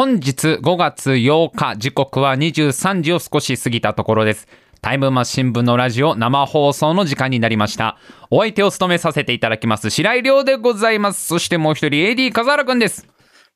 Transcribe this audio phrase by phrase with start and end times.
[0.00, 4.48] 本日5月8日、時刻は23時を少し過ぎたところです。
[4.80, 7.98] タイムマシン部のラジオ生放送の時間になりました。
[8.30, 11.26] お相手を務めさせていただきます、白井亮でございます。
[11.26, 13.06] そしてもう一人、AD 笠原くんです。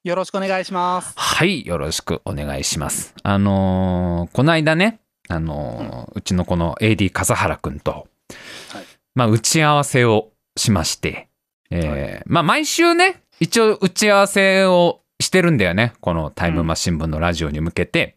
[0.05, 1.15] よろしくお願いします。
[1.17, 3.15] はい、よろしくお願いします。
[3.23, 5.01] あのーこの間ね、
[5.31, 8.85] あのーうちのこの AD 笠原くんと、はい
[9.15, 11.31] まあ、打ち合わせをしまして、
[11.71, 15.93] えーまあ、毎週ね、一応打ち合わせをしてるんだよね。
[16.01, 18.17] このタイムマシン部のラジオに向けて、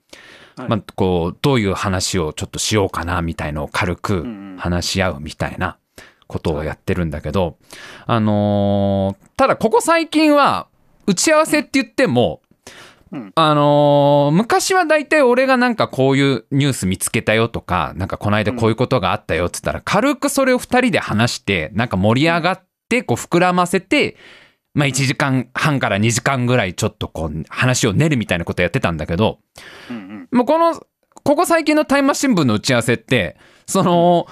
[0.55, 0.69] はい。
[0.69, 4.57] まあ、こう、どういう話をちょっとしようかな、みたいのを軽くうんうん。
[4.57, 5.77] 話し合うみたいな
[6.25, 7.57] ことをやってるんだけど、
[8.07, 10.67] あのーただここ最近は、
[11.05, 12.41] 打ち合わせって言っても、
[13.11, 13.31] うん。
[13.35, 24.17] あのー昔は大体俺がなんかこういうニュース見つけたよとか、なんかこの間こういうことがあったよって言ったら、軽くそれを二人で話して、なんか盛り上がって、こう膨らませて、
[24.77, 29.39] まあ1時間半から2時間ぐらいちょっとこう話を練るみたいなことやってたんだけど、
[29.89, 30.75] うんもうこの、
[31.23, 34.27] ここ最近のタイムマシン部の打ち合わせって、その、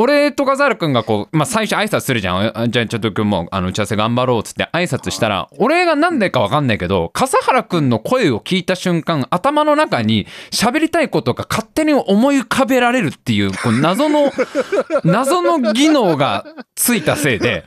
[0.00, 2.56] 俺と笠原くんがこう、まあ、最初挨拶するじゃん。
[2.56, 14.32] あじゃあちょっと今日もあの打ち合わせ頑張ろうっつって挨拶したら、俺が何でかわかんないけど、笠原くんの声を聞いた瞬間、頭の中に喋りたいことが勝手に思い浮かべられるっていう、こう謎の、
[15.02, 16.46] 謎の技能が
[16.76, 17.64] ついたせいで、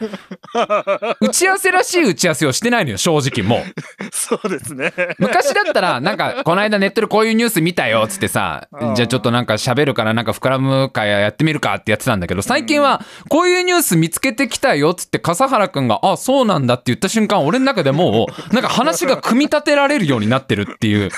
[1.20, 3.60] 打ち合わせらしい打ち合わせをしてないのよ、正直もう。
[3.60, 4.10] うん。
[4.10, 4.94] そうですね。
[5.20, 21.10] 昔だったら、なんか、この間ネットでこういうニュース見たよ、つってさう、んじゃあちょっとなんか喋るからなんか膨らむかやってみるかってやってたんだけど、最近は、こういうニュース見つけてきたよ、つって笠原くんが、あ、そうなんだって言った瞬間、俺の中でもう、 なんか話が組み立てられるようになってるっていう。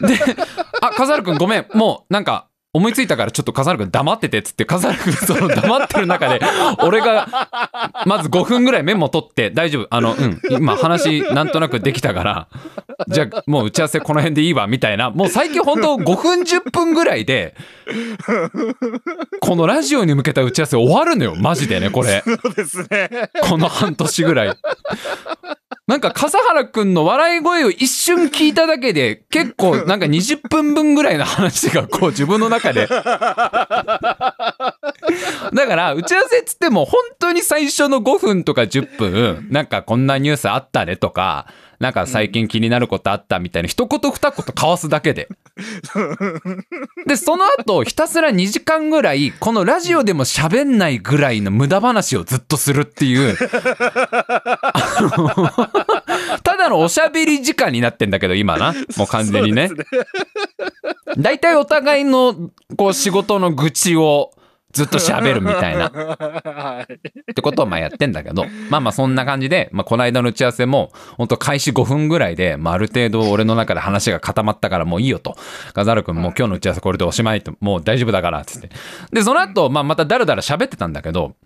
[0.00, 0.20] で、
[0.80, 6.40] あ、笠原くんごめん、もうなんか、思いついたからちょっと笠原くん黙っててっつって笠原くんその黙ってる中で
[6.82, 7.28] 俺が
[8.06, 12.48] まず5分ぐらいメモ取って大丈夫あのうん今話なんとなくできたから
[13.08, 17.54] じゃあもう打ち合わせこの辺でいいわみたいなもう最近本当5分10分ぐらいで
[19.40, 23.10] このラジオに向けた打ち合わせ終わるのよマジでねこれそうですね。
[23.42, 24.56] この半年ぐらい。
[25.88, 32.86] なんか笠原くんの笑い声を一瞬聞いただけで 結構なんか20分分ぐらいの話がこう自分の中で。
[35.52, 41.46] だから打ち合わせっつっても本当に最初の5分とか10分なんかこんなニュースあったねとか
[41.82, 45.28] なんか最近気になることあったみたいな一言二言交わすだけで。
[47.08, 53.36] で、その後、ひたすら2時間ぐらい、このラジオでも喋んないぐらいの無駄話をずっとするっていう、
[56.44, 58.72] ただのおしゃべり時間になってんだけど、今な。
[58.96, 59.68] もう完全にね
[61.18, 64.30] 大体お互いの、こう、仕事の愚痴を
[64.72, 65.90] ずっと喋るみたいな。
[65.90, 66.92] はい。
[66.94, 75.36] ってことをまあやってんだけど、まあまあそんな感じで、まあこの間の打ち合わせも、本当開始5分ぐらいで、まあある程度俺の中で話が固まったからもういいよと。
[75.74, 78.70] ガザル君もう今日の打ち合わせこれでおしまいと、もう大丈夫だから、つって。
[79.12, 81.36] で、その後、まあまただらだら喋ってたんだけど、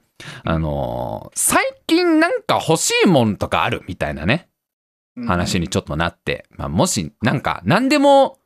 [0.45, 4.49] あのー最近なんか欲しいもんとかあるみたいなね、
[5.27, 8.39] 話にちょっとなって、まあもしなんか何でも、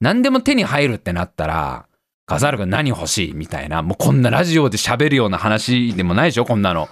[0.00, 1.86] 何でも手に入るってなったら、
[2.30, 6.88] ガザール君何欲しいみたいな、もうこんなラジオで喋るような話でもないでしょこんなの。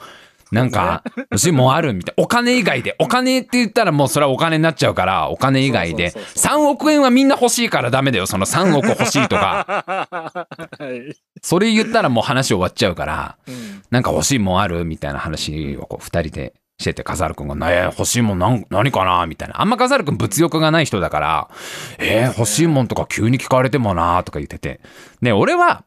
[0.50, 2.24] なんか、欲しいもんあるみたいな。
[2.24, 2.96] お金以外で。
[2.98, 6.10] お金って言ったらもうそれはお金になっちゃうから、お金以外で。
[6.10, 8.26] そうそうそう3億円はみんな欲しいからダメだよ。
[8.26, 9.96] その3億欲しいとか。
[10.10, 11.14] はい。
[11.40, 19.60] それ言ったらもう話終わっちゃうから、うんなんか欲しいもんあるみたいな話をこう二人でしてて、カザル君が、ねえ、欲しいもんなん何かなみたいな。
[19.60, 21.50] あんまカザル君物欲がない人だから、
[21.98, 24.80] えー、欲しいもんとか急に聞かれてもなとか言ってて。
[25.20, 25.84] ね、俺は、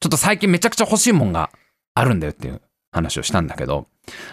[0.00, 1.50] ちょっと最近めちゃくちゃ欲しいもんが
[1.94, 2.60] あるんだよっていう
[2.92, 3.86] 話をしたんだけど、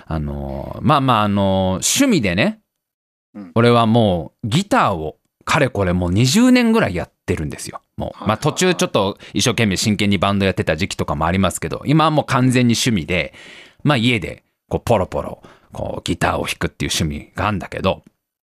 [0.06, 2.62] あのーまあまあ、あのー趣味でね
[3.36, 7.82] うん、俺はもうギターをかれこれもう20年ぐらいやってるんですよ。
[7.98, 13.34] もう、まあ途中ちょっと一生懸命真剣にバンドやってた時期とかもありますけど、今はもう完全に趣味で、
[13.84, 15.44] まあ家でこうポロポロ
[15.76, 18.06] こうギターを弾くっていう趣味があるんだけど、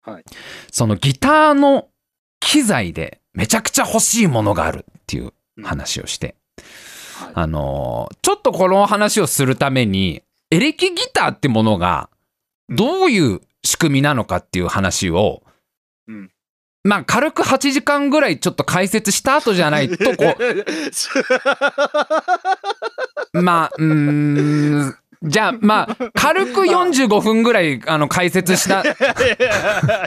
[0.04, 0.24] はい。
[0.72, 1.88] そのギターの
[2.40, 5.34] 機材でめちゃくちゃ欲しいものがあるっていう
[5.64, 6.36] 話をして、
[7.20, 7.32] はい。
[7.34, 10.22] あのーちょっとこの話をするために、
[10.52, 12.10] エレキギターってものが
[12.70, 15.42] どういう仕組みなのかっていう話を、
[16.08, 16.32] うん。
[16.84, 20.36] まあ軽く8時間ぐらいちょっと解説した後じゃないとこ
[23.34, 28.94] う、 まあ、うーん、じゃあまあ軽く 45分ぐらいあの解説した、いや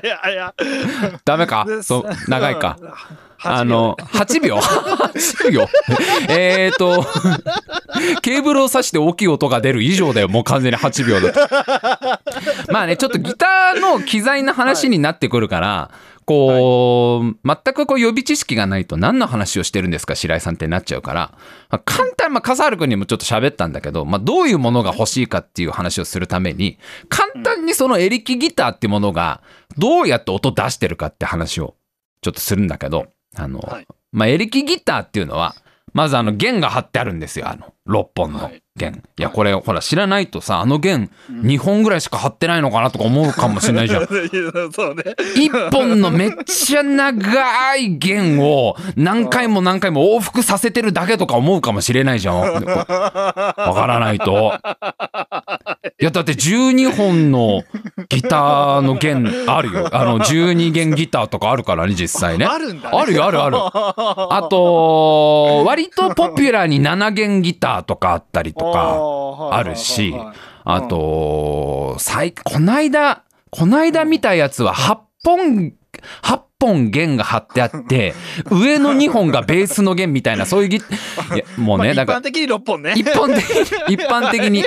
[0.02, 0.54] いやいや。
[1.24, 1.66] ダメか？
[1.82, 2.76] そう、長いか。
[3.42, 5.66] あの、8秒 ?8 秒？
[6.28, 7.06] えーと、
[8.20, 12.70] ケーブルを挿して大きい音が出る以上だよ、もう完全に8秒だと。
[12.70, 15.90] まあね、ちょっとギターの機材の話になってくるから、
[16.30, 21.32] こう、全くこう予備知識がないと何の話をしてるんですか白井さんってなっちゃうから、
[21.70, 26.78] まあ簡単、まあ、笠原君にもちょっと喋ったんだけど、まあ、どういうものが欲しいかっていう話をするために、
[27.08, 29.42] 簡単にそのエレキギターっていうものが、
[29.76, 31.74] どうやって音出してるかって話を
[32.22, 33.88] ちょっとするんだけど、あの、はい。
[34.12, 35.56] まあ、エレキギターっていうのは、
[35.92, 38.44] まずあの弦が張ってあるんですよ、あの、6本の。
[38.44, 39.02] はい弦。
[39.18, 44.06] いや、これ、ほら、知らないとさ、あの弦、2本ぐらいしか張ってないのかなとか思うかもしれないじゃん。
[44.72, 45.04] そうね。
[45.36, 52.40] 一本のめっちゃ長い弦を何回も何回も往復させてるだけとか思うかもしれないじゃん。
[52.40, 54.54] わからないと。
[56.00, 57.62] いや、だって12本の
[58.08, 59.88] ギターの弦あるよ。
[59.92, 62.46] あの、12弦ギターとかあるからね、実際ね。
[62.46, 62.98] あるんだね。
[62.98, 63.56] あるよ、あるある。
[63.58, 68.69] あと、割とポピュラーに7弦ギターとかあったりとか。
[68.72, 70.14] かあるし
[70.64, 75.72] あと、最、こないだ、こないだ見たやつは8本、
[76.22, 78.14] 8本弦が張ってあって、
[78.50, 80.80] 上の2本がベースの弦みたいな、そういうギ、
[81.56, 82.94] もうね、まあ、だから、一般的に6本ね。
[82.96, 84.64] 一般的に、一般的に、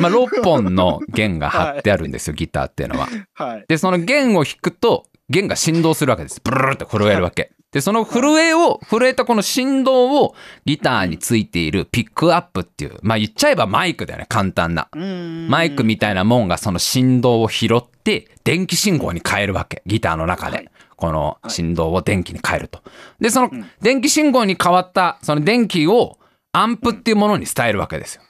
[0.00, 3.08] まあ、6本の弦が張ってあるんですよ、ギターっていうのは。
[3.34, 3.64] はい。
[3.68, 6.40] で、その弦を弾くと、弦が振動するわけです。
[6.42, 7.52] ブルルルって震えるわけ。
[7.72, 10.34] で、その震えを、震えたこの振動を
[10.64, 14.88] ギターについているピックアップっていう、まあ言っちゃえばマイクだよね、簡単な。
[15.48, 19.82] マイクみたいなもんがその振動を拾って、電気信号に変えるわけ。
[19.84, 20.56] ギターの中で。
[20.56, 22.82] はいこの振動を電気に変えると。
[23.20, 26.18] で、そのうん電気信号に変わった、その電気を
[26.52, 28.22] アンプっていうものに伝えるわけですよ。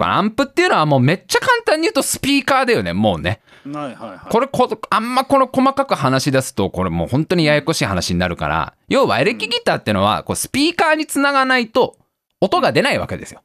[0.00, 3.40] アンプっていうのはもうめっちゃ簡単に言うとスピーカーだよね、もうね。
[3.64, 4.18] はいはいはい。
[4.30, 11.96] これこ、あんまこの細かく話し出すと、これもう本当にややこしい話になるから、要はエレキギターってのは、こうスピーカーにつながないと、
[12.40, 13.42] 音が出ないわけですよ。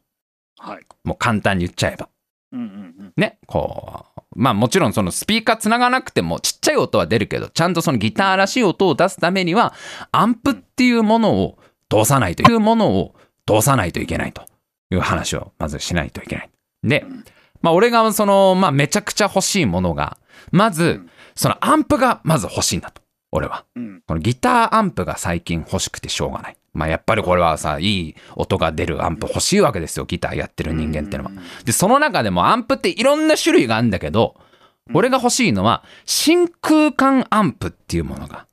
[0.57, 0.85] はい。
[1.03, 2.09] もう簡単に言っちゃえば。
[2.51, 2.69] うんうんう
[3.03, 3.13] ん。
[3.15, 4.21] ね、こう。
[4.35, 9.73] まあもちろんそのスピーカーつながなくてもちっちゃい音は出るけど、ちゃんとそのギターらしい音を出すためには、
[10.11, 11.57] アンプっていうものを
[11.89, 13.15] 通さないというものを
[13.47, 14.43] 通さないといけないと
[14.91, 16.49] いう話をまずしないといけない。
[16.83, 17.05] で、
[17.61, 20.17] まあ俺がその、まあめちゃくちゃ欲しいものが、
[20.51, 21.01] まず、
[21.35, 23.01] そのアンプがまず欲しいんだと。
[23.31, 23.65] 俺は。
[24.07, 26.57] このギターアンプが最近欲しくてしょうがない。
[26.73, 30.05] まあやっぱりこれはさ、いい音が出るアンプ欲しいわけですよ。
[30.05, 31.31] ギターやってる人間ってのは。
[31.65, 34.35] で、その中でもアンプっていろんな種類があるんだけど、
[34.93, 38.47] 俺が欲しいのは真空管アンプっていうものが、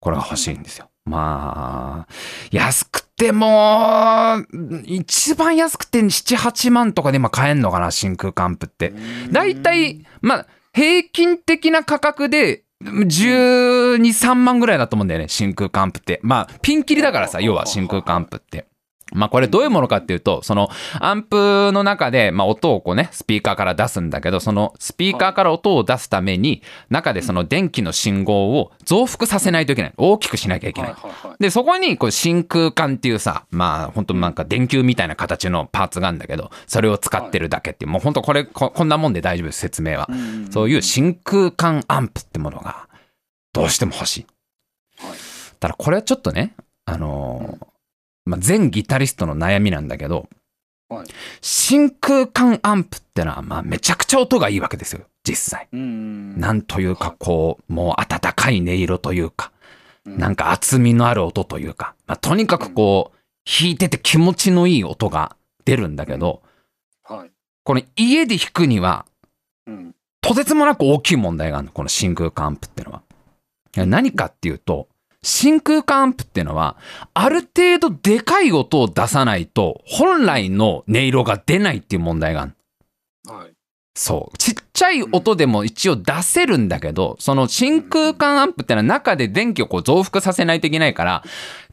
[0.00, 0.88] これが欲しいんですよ。
[1.04, 2.12] まあ、
[2.52, 4.42] 安くでも、
[4.86, 8.94] 一番安くて7、8万とかで今買えんのかな、真空管アンプって。
[9.30, 16.20] だいたい、まあ、平均的な価格で、12、3万ぐらいだと思うんだよね、真空管アンプって。
[16.22, 18.69] まあ、ピンキリだからさ、要は真空管アンプって。
[19.12, 20.68] まあこれどういうものかっていうと、その
[20.98, 29.92] アンプの中で、まあ音をこうね、スピーカーから出すんだけど、そのスピーカーから音を出すために、中でその電気の信号を増幅させないといけない。
[29.96, 30.94] 大きくしなきゃいけない。
[31.38, 40.08] で、そこにこう真空管っていうさ、まあ本当なんか電球みたいな形のパーツがあるんだけど、それを使ってるだけっていう、もう本当これこ、こんなもんで大丈夫です、説明は。
[40.10, 42.88] うんそういう真空管アンプってものが、
[43.52, 44.26] どうしても欲しい。
[45.60, 46.54] ただこれはちょっとね、
[46.86, 47.69] あのー
[48.30, 50.28] まあ、全ギタリストの悩みなんだけど、
[50.88, 51.06] はい
[51.40, 55.68] 真空管アンプってのは、まあ、めちゃくちゃ音がいいわけですよ、実際。
[55.72, 56.38] うん。
[56.40, 59.52] なんというか、こう、もう温かい音色というか、
[60.04, 66.42] うんなんか厚みのある音というか、まあ、とにかくこう、弾いてて気持ちのいい音が出るんだけど、
[67.04, 67.30] はい。
[67.62, 69.06] この家で弾くには、
[69.66, 69.94] うん。
[70.20, 73.02] とてつもなく大きい問題があるの、この真空管アンプってのは。
[73.76, 74.88] 何かっていうと、
[75.22, 76.76] 真空管アンプってのは、
[77.12, 82.52] ある程度でかい音を出さないと、本来の音色が出ないっていう問題がある。
[83.26, 83.52] はい。
[83.94, 84.38] そう。
[84.38, 91.22] ちっちゃい音でも一応出せるんだけど、その真空管アンプってのは中で電気をこう増幅させないといけないから、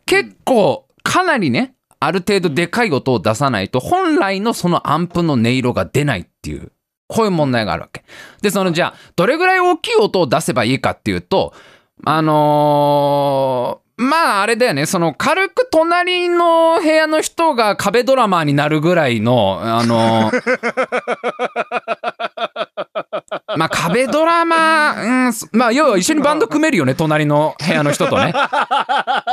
[0.06, 6.72] 結構かなりね、ある程度でかい音を出さないと、本来のそのアンプの音色が出ないっていう、
[7.08, 8.04] こういう問題があるわけ。
[8.42, 11.54] で、そのじゃあ、どれぐらい大きい音を出せばいいかっていうと、
[12.06, 20.42] あのーまああれだよね、その軽く隣の部屋の人が壁ドラマーになるぐらいの、あのー
[23.58, 28.34] まあ壁ドラマー、うんす、まあ要は一緒にバンド組めるよね、隣の部屋の人とね。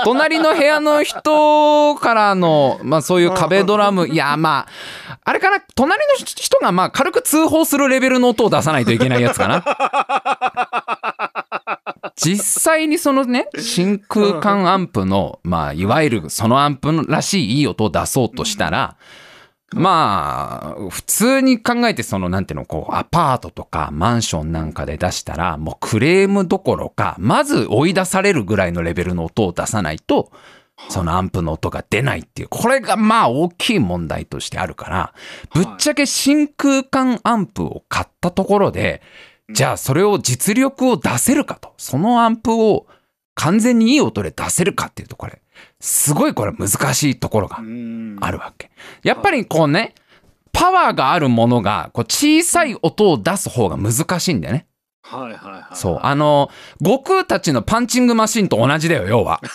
[0.05, 4.67] 隣の部屋の人からの、まあそういう壁ドラム、いやま
[5.11, 9.63] あ、あれかな、隣の人がまあ軽く通報するレベルの音を出さないといけないやつかな。
[12.17, 18.97] 実際にそのね、 真空管アンプの、まあ、いわゆるそのアンプのらしいいい音を出そうとしたら、
[19.75, 30.31] まあ、普通に考えて、その、なんていうの、こう、アパートとかマンションなんかで出したら、もうクレームどころか、まず追い出されるぐらいのレベルの音を出さないと、
[30.89, 35.15] そのアンプの音が出ないっていう、これがまあ大きい問題としてあるから、
[35.55, 39.03] ぶっちゃけ真空管アンプを買ったところで、
[39.51, 42.87] じゃあそれを実力を出せるかと、そのアンプを
[43.35, 45.43] 完全にいい音で出せるかっていうと、これ、
[45.81, 48.71] すごいこれ難しいところがうんあるわけ。
[49.03, 49.95] やっぱりこうね、
[50.53, 54.67] パワーがあるものが、こう小さい音を出す方が難しいんだよね。
[55.07, 55.77] はいはいはい。
[55.77, 56.01] そう。
[56.03, 56.51] あの、
[56.83, 59.41] 悟空たちのパンチングマシンと同じだよ、要は。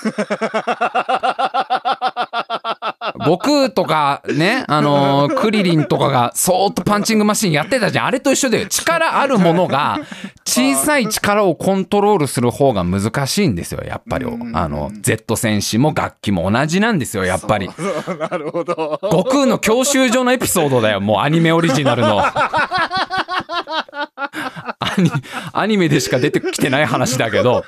[3.20, 8.06] 悟空とかね、あのクリリンとかがそーっとパンチングマシンやってたじゃん。
[8.06, 8.68] あれと一緒だよ。
[8.68, 10.00] 力あるものが、
[10.46, 14.38] 小さい力をコントロールする方が難しいんですよ、やっぱりう。
[14.38, 17.70] んあの、Z 戦士も楽器も同じなんですよ、やっぱり。
[18.20, 19.00] なるほど。
[19.04, 22.24] 悟空の教習所のエピソードだよ、もうアニメオリジナルの。
[25.00, 25.12] アニ
[25.54, 27.64] アニメでしか出てきてない話だけど、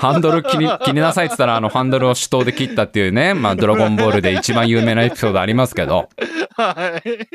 [0.00, 6.08] ハンドル切り切りなさいって言ったら、あの、ハンドルを手刀で切ったっていうね、まあ、ドラゴンボールで一番有名なエピソードありますけど、
[6.56, 7.28] はい。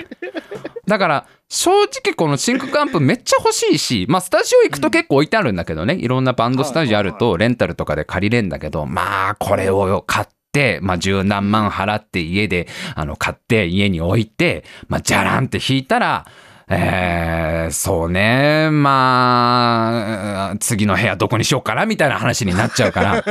[0.88, 16.26] だから、正直この真空管プめっちゃ欲しいし、まあ、スタジオ行くと結構置いてあるんだけどね、いろんなバンドスタジオあるはいと、レンタルとかで借りれんだけど、まあ、これを買って、まあ、十何万払って家で、あの、買って家に置いて、まあ、じゃらんって弾いたら、
[16.68, 23.16] えー、そうね、まあ、次の部屋どこにしようかなみたいな話になっちゃうから、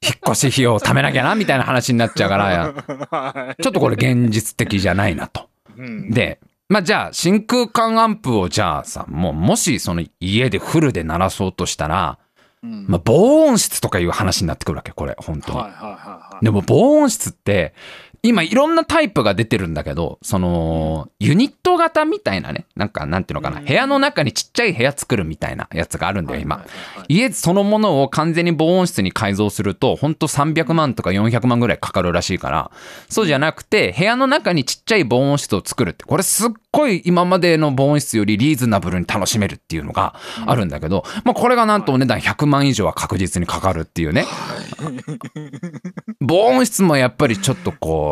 [0.00, 2.72] 引っ越し費用を貯めなきゃなみたいな話になっちゃうから、
[3.10, 5.48] はちょっとこれ現実的じゃないなと。
[5.76, 5.80] い。
[5.80, 6.10] うん。
[6.10, 12.18] で、まあじゃあ真空管アンプをじゃあさ、もうもしその家でフルで鳴らそうとしたら、
[12.62, 15.58] うんまあ防音室とかいう話になってくるわけ、これ、本当に。
[15.58, 16.44] はいはいはいはい。
[16.44, 17.74] でも防音室って、
[18.22, 23.64] 今いろんなタイプが出てるんだけど、その、ユニット型みたいなね、なんかなんていうのかな、うん。
[23.64, 26.64] 部屋の中にちっちゃい部屋作るみたいなやつがあるんだよ、今。
[27.08, 32.70] 家そのものを完全に防音室に改造すると、ほんと300万とか400万ぐらいかかるらしいから、
[33.08, 40.14] そうじゃなくて、部屋の中にちっちゃい防音室を作るって、これすっごい今までの防音室よりリーズナブルに楽しめるっていうのが
[40.46, 44.26] あるんだけど、まあこれがなんとお値段100万以上は確実にかかるっていうね。
[46.20, 48.09] 防音室もやっぱりちょっとこう、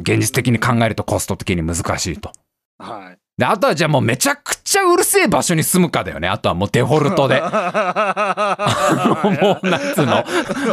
[0.00, 2.32] 現実的に考えるとコスト的に難しいと。
[2.78, 3.21] はい。
[3.42, 6.28] で、あとはじゃあもうめちゃくちゃうるせえ場所に住むかだよね。
[6.28, 7.40] あとはもうデフォルトで。
[9.42, 10.24] もう、なんつうの？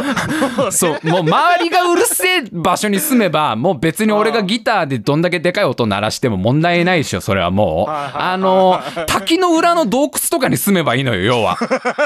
[0.70, 7.90] そう、もう周りがうるせえ場所に住めば、もう別に俺がギターでどんだけでかい音鳴らしても問題ないでしょ、それはもう。
[7.90, 11.56] あの、滝の裏の洞窟とかに住めばいいのよ、要は。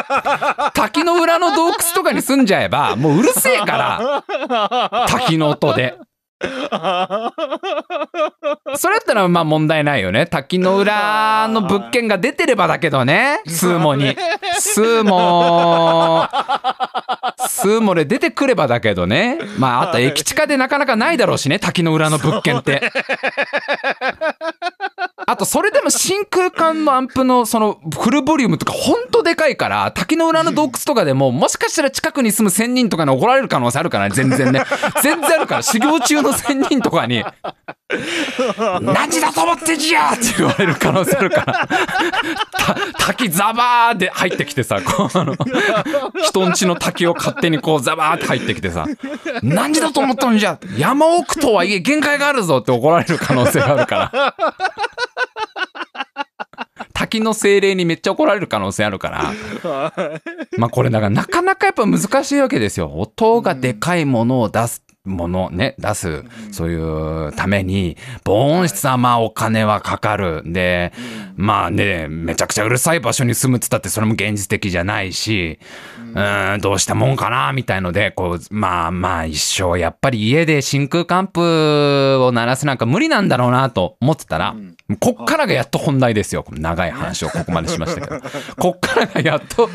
[0.72, 5.98] 滝の裏の洞窟とかに住んじゃえば、もううるせえから、滝の音で。
[8.76, 10.26] それだったらまあ問題ないよね。
[10.26, 13.40] 滝の裏の物件が出てればだけどね。
[13.46, 14.16] スーモに。
[14.58, 16.28] スーモ、
[17.46, 19.38] スーモで出てくればだけどね。
[19.58, 21.58] まああと駅地下でなかなかないだろうしね。
[21.58, 22.90] 滝の裏の物件って。
[25.26, 34.14] あとそれでも真空管のアンプのそのフルボリュームとかほんとでかいから、滝の裏の洞窟とかでももしかしたら近くに住む仙人とかに怒られる可能性あるからね。
[34.14, 34.62] 全然ね。
[35.02, 35.62] 全然あるから。
[35.62, 37.24] 修行中の仙人とかに。
[38.80, 41.68] 何時だと思ってんじゃって言われる可能性あるから。
[42.52, 42.74] た
[43.06, 45.36] 滝ザバーで入ってきてさ、こうあの、
[46.22, 48.86] 人んちの滝を勝手にこうザバーって入ってきてさ、
[49.42, 54.34] 何時だと思ったんじゃ山奥とはいえ限界があるぞって怒られる可能性があるから。
[56.92, 59.92] 滝の精霊にめっちゃ怒られる可能性あるから。
[60.58, 62.92] まあこれだからなかなかやっぱ難しいわけですよ。
[62.94, 64.83] 音がでかいものを出す。
[65.04, 66.76] ものね、出す、そうい
[67.28, 70.42] うために、防音室はまあお金はかかる。
[70.46, 70.92] で、
[71.36, 75.58] まあね、めちゃくちゃうるさい場所に住むっつったってそれも現実的じゃないし、
[76.14, 81.40] うーん、どうしたもんかな、みたいので、こう、まあまあ一生、やっぱり家で真空管プ
[82.22, 84.54] を鳴らすなんか無理なんだろうなと思ってたら、
[85.00, 86.46] こっからがやっと本題ですよ。
[86.50, 88.20] 長い話をここまでしましたけど。
[88.58, 89.68] こっからがやっと、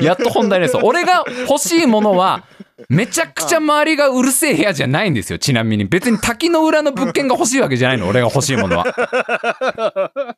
[0.00, 0.76] やっと本題です。
[0.82, 2.44] 俺が欲しいものは、
[2.88, 5.38] めちゃくちゃ周りがうるせえ部屋じゃないんですよ。
[5.38, 5.84] ちなみに。
[5.84, 8.08] 別に滝の裏の物件が欲しいわけじゃないの。
[8.08, 10.12] 俺が欲しいものは。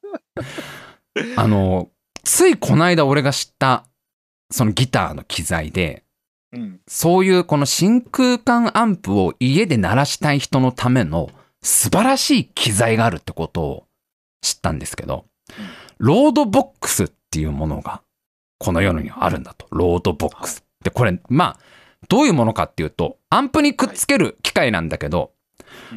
[1.37, 1.91] あの、
[2.25, 3.85] ついこの間俺が知った、
[4.51, 6.05] そのギターの機材で、
[6.53, 6.81] うん。
[6.87, 11.31] そういうこの真空管アンプを家で鳴らしたい人のための
[11.63, 13.85] 素晴らしい機材があるってことを
[14.41, 15.27] 知ったんですけど、
[15.99, 18.01] load boxっていうものが
[18.59, 19.67] この世にはあるんだと。
[19.71, 20.65] load box。
[20.83, 21.61] で、これ、まあ、
[22.09, 25.33] どういうものかっていうと、アンプにくっつける機械なんだけど、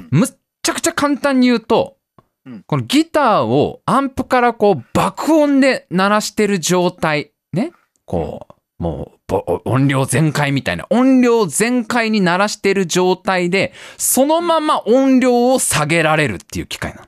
[0.10, 0.30] むっ
[0.64, 1.98] ちゃくちゃ簡単に言うと、
[2.46, 7.72] うんこのギターをアンプからこう爆音で鳴らしてる状態、ね？
[8.06, 8.48] こ
[8.80, 17.08] う、もうぼ音量全開みたいな、音量全開に鳴らしてる状態で、そのまま音量を下げられるっていう機械なの。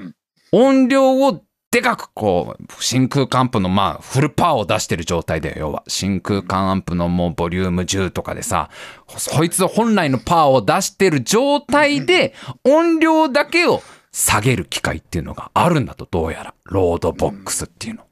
[0.00, 0.14] うん
[0.52, 1.42] 音量を
[1.74, 5.82] でかくこう、真空管アンプのまあフルパワーを出してる状態だよ、要は。
[5.88, 8.70] 真空管アンプのもうボリューム10とかでさ、
[9.08, 16.54] そいつ本来のパワーを出してる状態で音量だけを下げる機械っていうのがあるんだと、どうやら。
[16.66, 18.06] ロードボックスっていうの。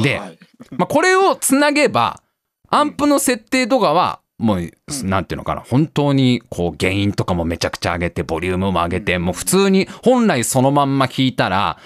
[0.00, 0.38] で、はい
[0.70, 2.22] まあ、これをつなげば、
[2.70, 4.70] アンプの設定とかは、もう、
[5.02, 11.76] なんていうのかな、本当に、こう、原因とかもめちゃくちゃ上げて、ボリュームも上げて、もう普通に、本来そのまんま聞いたら、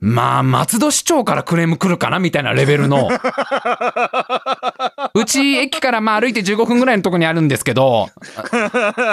[0.00, 3.08] まあ、松戸市長からクレーム来るかなみたいなレベルの、
[5.14, 8.08] うち駅からまあ歩いて15分ぐらいのとこにあるんですけど、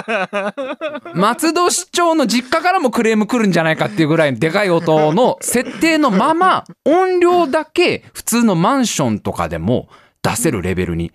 [1.15, 9.89] 松戸市長の実家からもクレーム来るんじゃないかっていうぐらいでかい音の設定のまま音量だけ普通のマンションとかでも
[10.21, 11.11] 出せるレベルに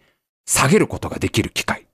[0.47, 1.85] 下げることができる機械っ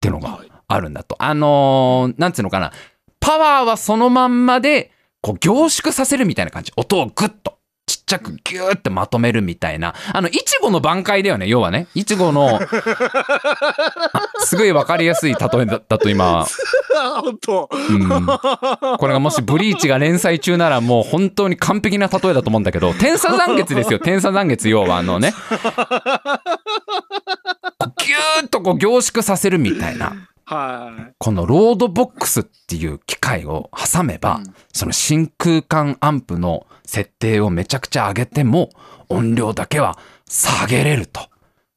[0.00, 1.16] ていうのがあるんだと。
[1.18, 2.72] あのーなんつうのかな。
[3.20, 6.72] パワーはそのまんまでこう凝縮させるみたいな感じ。
[6.76, 7.58] 音をグッと。
[7.86, 9.94] ちっちゃくギューってまとめるみたいな。
[10.12, 11.86] あの、いちごの挽回だよね、要はね。
[11.94, 12.60] いちごの、 あ
[14.38, 16.46] すごいわかりやすい例えだったと今、
[17.22, 17.68] 本当。
[17.70, 18.26] うん、
[18.98, 25.34] これがもしブリーチが連載中ならもう本当に完璧な例えだと思うんだけど、天差残月ですよ、 天差残月、要はあのね。
[28.06, 30.28] ギューッとこう凝縮させるみたいな。
[30.46, 38.70] はこのロードボックスっていう機械を挟めば、うんその真空管アンプの設定をめちゃくちゃ上げても
[39.08, 41.28] 音量だけは下げれると。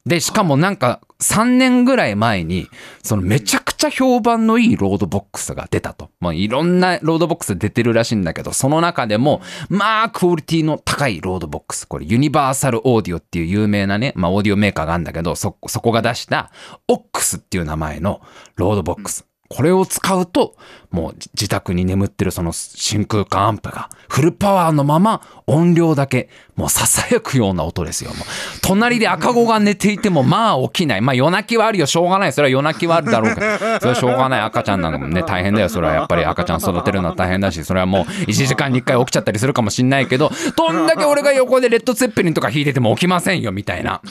[0.04, 2.68] で、しかもなんか3年ぐらい前に、
[3.02, 6.10] そのめちゃくちゃ評判のいい load box が出たと。
[6.20, 11.88] まあいろんな load box 出てるらしいんだけど、その中でも、まあクオリティの高い load box。
[11.88, 16.52] これ Universal Audio っていう有名なね、まあオーディオメーカーがあるんだけど、そ、そこが出した
[16.86, 18.20] OXっていう名前の
[18.54, 19.28] load box。
[19.48, 20.56] これを使うと、
[20.90, 28.10] もう自宅に眠ってるその真空管アンプがフルパワーのまま音量だけもう囁くような音ですよ。
[28.10, 28.18] もう
[28.62, 31.00] 隣で赤子が寝ていてもまあ起きない。
[31.00, 31.86] まあ夜泣きはあるよ。
[31.86, 32.32] しょうがない。
[32.32, 33.46] それは夜泣きはあるだろうけど。
[33.78, 34.40] それはしょうがない。
[34.40, 35.68] 赤ちゃんなんかもね大変だよ。
[35.68, 44.00] それはやっぱり赤ちゃん育てるのは大変だし、それはもう1時間に1回起きちゃったりするかもしんないけど、どんだけ俺が横でレッドツェッペリンとか弾いてても起きませんよみたいな。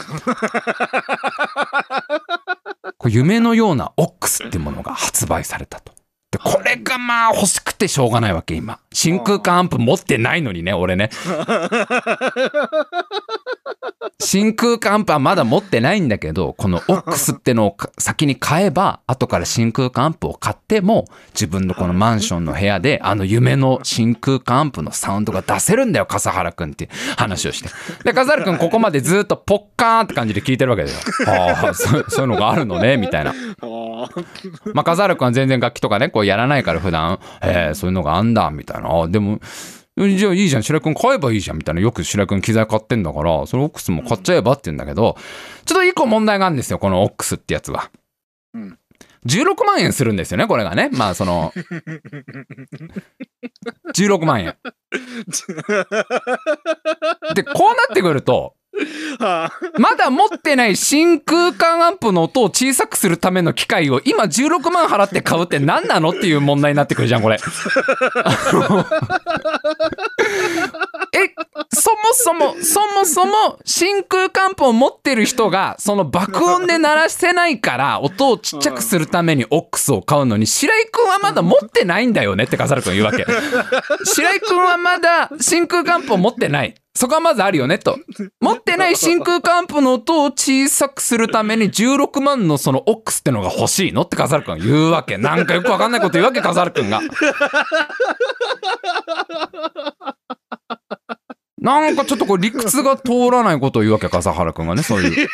[2.98, 5.97] こう夢のようなオックスってものが発売されたと。
[6.38, 8.80] で、これがまあ欲しくてしょうがないわけ、今。
[8.92, 11.10] 真空管アンプ持ってないのにね、俺ね。
[14.20, 27.70] 真空管アンプはまだ持ってないんだけど、このオックスってのをか先に買えば、後から真空管アンプを買っても、自分のこのマンションの部屋で、あの夢の真空管アンプのサウンドが出せるんだよ、笠原くんっていう話をして。
[28.04, 30.98] で、笠原くんここまでずっとポッカーンって感じで聞いてるわけだよ。
[31.28, 33.34] ああ、 そういうのがあるのね、みたいな。
[34.74, 38.90] まあ、笠原くんは全然楽器とかね、こうやらないから普段、えー、そういうのがあんだ、みたいな。
[38.90, 39.40] あでも、
[39.98, 41.82] じゃあいいじゃん、白井くん買えばいいじゃん、みたいな。
[41.82, 45.18] よく白井くん機材買ってんだから、それオックスも買っちゃえばって言うんだけど、
[45.66, 47.90] ちょっと一個問題があるんですよ、このオックスってやつは。
[48.54, 48.78] うん
[49.26, 50.90] 16万円するんですよね、これがね。
[50.94, 51.54] まあ、その、
[53.94, 54.56] 16万円。
[57.36, 58.56] で、こうなってくると、
[59.20, 59.52] あ。
[59.78, 67.38] まだ持ってない真空管アンプの音を小さくするための機械を今16万払って買うって何なのっていう問題になってくるじゃん、これ。
[71.14, 71.34] え、
[71.74, 83.26] そもそも、そもそも真空管アンプを持ってる人がその爆音で鳴らせないから音をちっちゃくするためにオックスを買うのに白井くんはまだ持ってないんだよねって笠原くん言うわけ。
[84.06, 86.76] 白井くんはまだ真空管アンプを持ってない。
[86.96, 88.00] そこはまずあるよねと。
[88.42, 94.02] 持ってない真空管アンプの音を小さくするために16万のそのオックスってのが欲しいの？
[94.02, 95.18] って笠原くん言うわけ。
[95.18, 97.02] なんかよくわかんないこと言うわけ、笠原くんが。
[101.68, 105.28] なんかちょっとこう理屈が通らないことを言うわけ、笠原くんがね、そういう。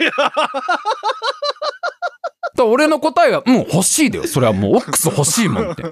[2.55, 4.27] だ俺の答えは、もう欲しいだよ。
[4.27, 5.81] それはもうオックス欲しいもんって。
[5.81, 5.91] じゃ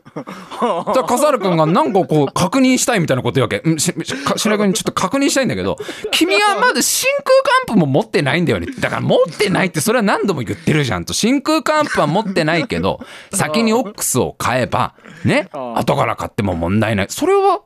[0.61, 3.61] あ、笠原くんがなんかこう確認したいみたいなこと言うわけ。
[3.67, 3.93] うん、し、
[4.37, 5.77] 白井君にちょっと確認したいんだけど、
[6.11, 8.67] 君はまだ真空管アンプも持ってないんだよね。
[8.79, 11.13] だから持ってないってそれは何度も言ってるじゃんと。
[11.13, 12.99] 真空管プは持ってないけど、
[13.33, 14.93] 先にオックスを買えば、
[15.25, 17.07] ね、後から買っても問題ない。
[17.09, 17.61] それは、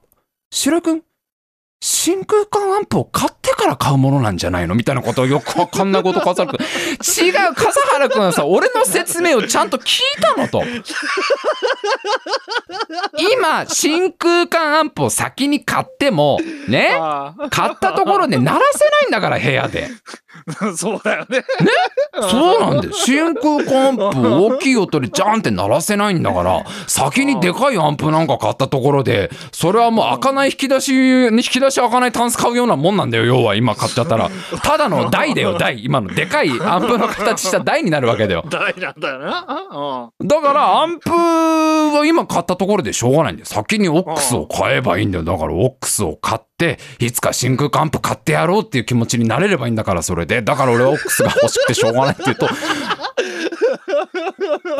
[0.52, 1.02] 白井君、
[1.82, 6.64] 真空管アンプを買ってから買うものなんじゃないのみたいなことをよくわかんないこと笠原くん。
[6.64, 10.64] 違う、笠原くんはさ、俺の説明をちゃんと聞いたのと。
[13.18, 19.90] 今、真空管アンプを先に買っても、ねあ買ったところで鳴らせないんだから、部屋で。
[20.60, 21.44] あ そうだよね。
[22.30, 22.94] そうなんだよ。
[22.94, 34.30] 真空管アンプを大きい音でジャンって鳴らせないんだから、先にでかいアンプなんか買ったところで、それはもう開かない引き出し、引き出し開かないタンス買うようなもんなんだよ、要は今買っちゃったら。
[34.64, 35.84] ただの台だよ、台。
[35.84, 38.46] 今のでかいアンプの形した台になるわけだよ。
[38.50, 39.46] 大なんだよな。
[39.72, 43.46] うんだからアンプは今買ったところでしょうがないんだよ。
[43.46, 45.24] 先にオックスを買えばいいんだよ。
[45.24, 46.55] だからオックスを買って、
[47.00, 50.42] いつか真空管アンプ買ってやろうっていう気持ちになれればいいんだから、それで。
[50.42, 52.48] だから俺はオックスが欲しくてしょうがないって言うと、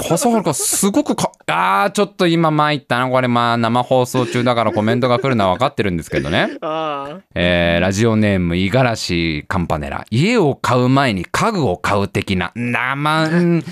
[0.08, 3.10] 笠原がすごくか、あー、ちょっと今参ったな。
[3.10, 6.58] これまあ生放送中だからコメントが来るのは分かってるんですけどね。
[6.62, 10.06] あえーラジオネーム、五十嵐カンパネラ。
[10.10, 12.52] 家を買う前に家具を買う的な。
[12.56, 13.64] な、 まあ、うん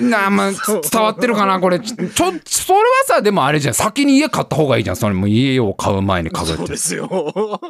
[0.00, 1.78] な、まあ、つ伝わってるかなこれ。
[1.78, 3.74] ちょ、ちょそれはさ、でもあれじゃん。
[3.74, 4.96] 先に家買った方がいいじゃん。
[4.96, 6.38] それもう家を買う前にあ。
[6.38, 6.76] 家具ってそうで。
[6.76, 7.60] すよ。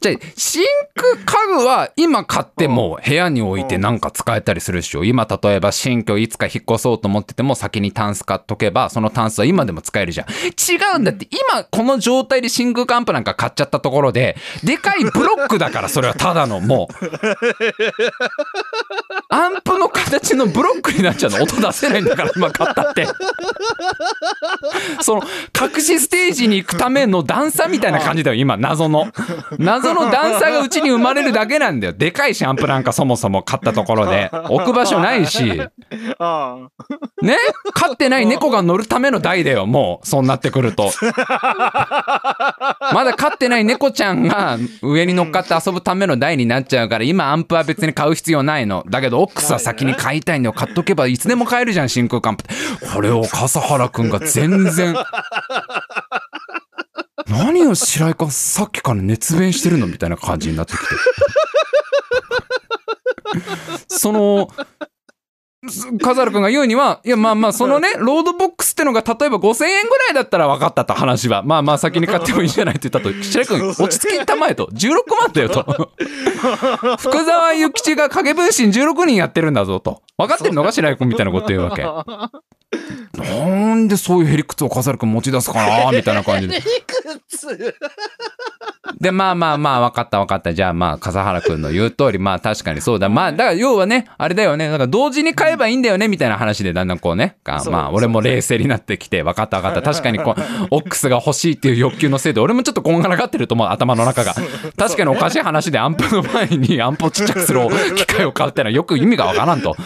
[0.00, 5.04] じゃあ、真空家具は今買っても部屋に置いてなんか使えたりするでしょ。
[5.04, 10.26] 今例えばば新居いつか引っ越そうと思ってても先にタンス買っとけば、そのタンスは今でも使えるじゃん。
[10.28, 16.94] 違うんだって、今この状態で真空管アンプなんか買っちゃったところで、でかいブロックだから、それはただのもう。
[19.28, 21.42] アンプの形のブロックになっちゃうの。
[21.42, 23.06] 音出せないんだから、今買ったって。
[25.00, 25.22] その、
[25.58, 29.10] 隠しステージに行くための段差みたいな感じだよ、今、謎の。
[29.58, 31.92] 謎の段差がうちに生まれるだけなんだよ。
[31.92, 34.30] でかいし、アンプなんかそもそも買ったところで。
[34.48, 35.51] 置く場所ないし。
[36.18, 36.68] あ
[37.22, 37.36] ね？
[37.74, 40.06] 飼ってない猫が乗るための台だよ、もう。
[40.06, 40.90] そうなってくると。
[42.92, 48.84] まだ飼ってない猫ちゃんが上に乗っかって遊ぶための台になっちゃうから、今アンプは別に買う必要ないの。
[48.88, 50.52] だけど、オックスは先に買いたいのよ。
[50.52, 52.36] 買っとけばいつでも買えるじゃん、真空管。
[52.94, 54.94] これを笠原くんが全然。
[57.28, 59.86] 何を白井かさっきから熱弁してるの？
[59.86, 60.84] みたいな感じになってきて。
[63.88, 64.50] その、
[66.00, 71.44] カザル君が言うには、いや、まあまあ、そのね、 ロードボックスってのが、例えば5000円ぐらいだったら分かったと、話は。
[71.44, 75.62] まあまあ、先に買ってもいいんじゃないって言ったと、白井君、落ち着きたまえと、16万だよと。
[76.98, 80.02] 福沢諭吉が影分身16人やってるんだぞと。
[80.18, 81.84] 分かってるのか、白井君みたいなこと言うわけ。
[83.20, 86.58] なんでそういうヘリクツをカザル君持ち出すかなみたいな感じで。
[86.58, 86.66] いく
[87.28, 87.76] つ
[89.00, 90.54] で、まあまあまあ、分かった分かった。
[90.54, 93.08] じゃあまあ、笠原くんの言う通り、まあ確かにそうだ。
[93.08, 94.66] まあ、だから要はね、あれだよね。
[94.66, 97.36] だから同時に買えばいいんだよね、みたいな話でだんだんこうね。
[97.70, 99.82] まあ、俺も冷静になってきて、分かった分かった。
[99.82, 104.34] 確かにこう、オックスが欲しいっていう欲求のせいで、俺もちょっとこんがらがってると思う、頭の中が。
[104.76, 107.60] 確かにおかしい話でアンプの前にアンプをちっちゃくする
[107.96, 109.76] 機械を買うってのはよく意味がわからんと。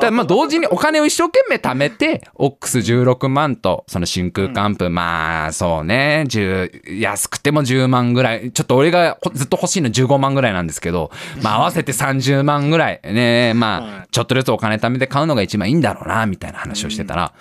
[0.00, 8.31] だまあ同時にお金を一生懸命貯めて、オックス16万と、その真空管アンプ、まあ、そうね、10、安くても10万ぐらい。
[8.40, 11.10] ちょっと俺がほずっと欲しいの15万ぐらいなんですけど、
[11.42, 13.00] まあ合わせて30万ぐらい。
[13.04, 13.90] ね、まはい。
[14.02, 17.32] あ、ちょっとずつお金貯めて買うのが一番いいんだろうな、みたいな話をしてたら、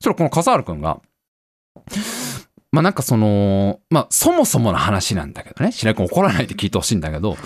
[0.00, 1.00] それこの笠原くんが、
[2.72, 7.36] まあなんかその、まあそもそもの話なんだけどね、白井君怒らないで聞いてほしいんだけど、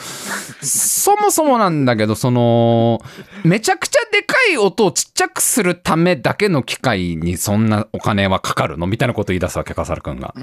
[0.62, 3.00] そもそもなんだけど、その、
[3.44, 8.87] めちゃくちゃでかい音をちっちゃくするためだけの機械にそんなお金はかかるの？
[8.87, 10.18] みたいなこと言い出すわけ、笠原くん。
[10.18, 10.34] が。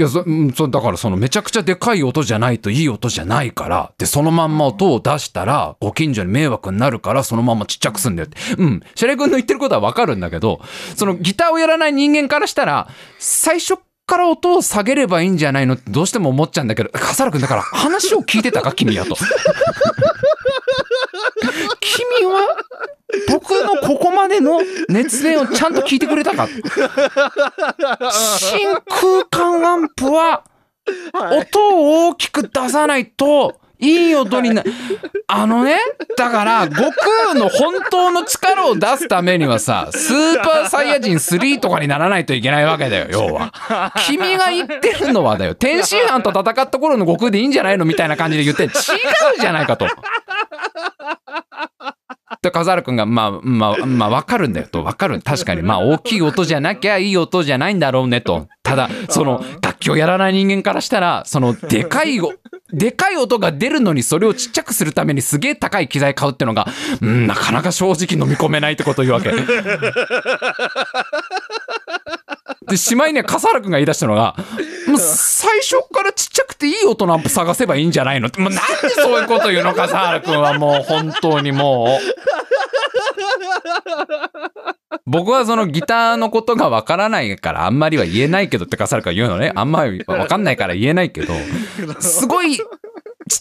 [0.00, 0.24] いやそ
[0.56, 8.38] そだからそのめちゃくちゃでかい音じゃないといい音じゃないからでそのまんま音を出したらご近所に迷惑になるからそのままちっちゃくすんだよって。
[8.56, 8.82] うん。
[8.94, 10.62] 白井君の言ってることはわかるんだけど
[10.96, 19.16] そのギターをやらない人間からしたら最初から音を下げればいいんじゃないのってどうしても思っちゃうんだけど笠原君だから話を聞いてたか君はと。
[21.80, 22.56] 君は
[23.28, 26.46] 僕のここまでの熱弁をちゃんと聞いてくれたか？
[28.38, 30.44] 真空管アンプは
[31.14, 34.62] 音を大きく出さないといい音にな
[35.26, 35.78] あのね
[36.18, 43.50] だから悟空の本当の力を出すためにはさスーパーサイヤ人3とかにならないといけないわけだよ要は。
[44.06, 45.54] 君が言ってるのはだよ。
[45.54, 47.86] 天津飯と戦った頃の悟空でいいんじゃないの？
[47.86, 48.70] みたいな感じで言って違う
[49.40, 49.86] じゃないかと。
[52.42, 55.20] で、笠原くんが、まあ、まあ、まあ、わかるんだよと、わかる。
[55.20, 58.48] 確かに、まあ、大きい音じゃなきゃいい音じゃないんだろうねと。
[58.62, 62.32] ただ、その、楽器をやらない人間からしたら、その、でかいお、
[62.72, 66.66] でかい音が出るのにそれをちっちゃくするためにすげえ高い機材買うってのが、
[67.02, 69.32] うん、なかなか正直飲み込めないってことを言うわけ。
[72.70, 74.36] で、しまいには笠原くんが言い出したのが、
[74.90, 78.28] もう最初からちっちゃくていい音のアンプ探せばいいんじゃないの？
[78.28, 81.88] ってもうなんでそういうこと言うの笠原くんはもう本当にもう。
[85.06, 89.52] 僕はそのギターのことがわからないからあんまりは言えないけどって笠原くん言うのね。
[89.54, 91.34] あんまりわかんないから言えないけど、
[92.00, 92.66] すごいちっ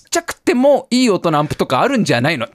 [0.09, 2.47] ちゃくてもいい音のアンプとかあるんじゃないの？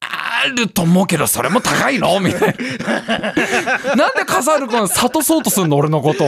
[0.00, 2.20] あると思うけど、それも高いの？
[2.20, 3.94] みたいな。
[3.96, 5.76] なんで笠原くん諭そうとすんの？
[5.76, 6.24] 俺のこと。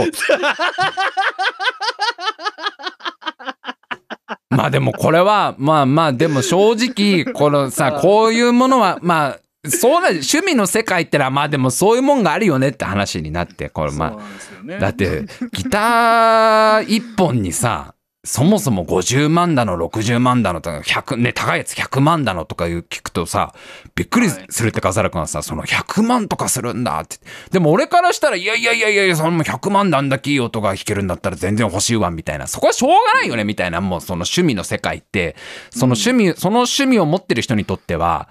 [4.51, 14.19] まあでもこれは、まあまあでも正直、このさ、 こういうものは、まあ、そうだ、趣味の世界ってのは、まあでもそういうもんがあるよねって話になって、これま
[14.67, 23.55] あ、だって、ギター一本にさ、そもそも50万だの60万だのとか100ね高いやつ100万だのとかいう聞くとさ
[23.95, 27.19] びっくりするって笠原君はさその100万とかするんだって。
[27.53, 32.49] でも俺からしたらいやいやいやいやいやその100万であんだけいい音が弾けるんだったら全然欲しいわみたいな。
[32.49, 35.37] そこはしょうがないよねみたいなもうその趣味の世界って。
[35.71, 38.29] その趣味、その趣味を持ってる人にとっては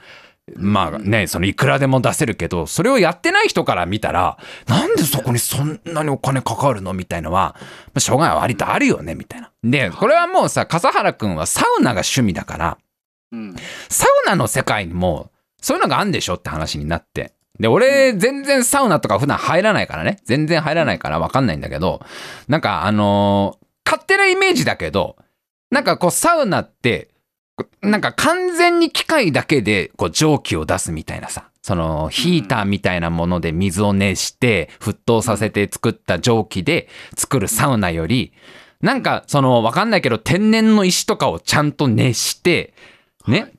[0.56, 7.64] まあね、そのいくらでも出せるけど、それをやってない人から見たら、なんでそこにそんなにお金かかるのみたいのは、ま
[7.96, 9.52] あ、しょうがない割とあるよね、みたいな。
[9.64, 12.78] で、これはもうさ、笠原くんはサウナが趣味だから、
[13.34, 13.56] うん
[13.90, 15.32] サウナの世界にも、
[15.62, 17.34] そういうのがあんでしょって話になって。
[17.60, 20.20] で、俺、全然サウナとか普段入らないからね。
[20.24, 22.02] 全然入らないからわかんないんだけど、
[22.48, 25.16] なんかあのー勝手なイメージだけど、
[25.72, 27.17] なんかこうサウナって、こ
[27.82, 31.50] なんか完全に機械だけでこう蒸気を出すみたいなさ。
[31.68, 38.32] そのヒーターみたいなもので水を熱して沸騰させて作った蒸気で作るサウナより、
[38.80, 42.74] なんかそのわかんないけど天然の石とかをちゃんと熱して、
[43.28, 43.52] ね、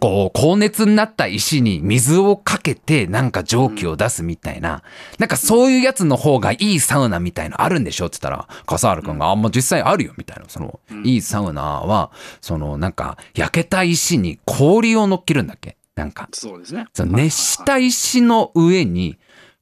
[0.00, 4.82] こう、高熱になった石に水をかけてなんか蒸気を出すみたいな、
[5.18, 9.18] なんかそういうやつの方がいいサウナみたいのあるんでしょって言ったら、笠原くん。
[9.18, 15.76] が、あ、もう実際あるよみたいな、その、いいサウナは、その、なんか、焼けた石に氷を乗っけるんだっけ？
[15.94, 16.86] なんか、そうですね。
[16.92, 19.18] その熱した石の上に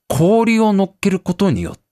[0.08, 1.85] 氷を乗っけることによって、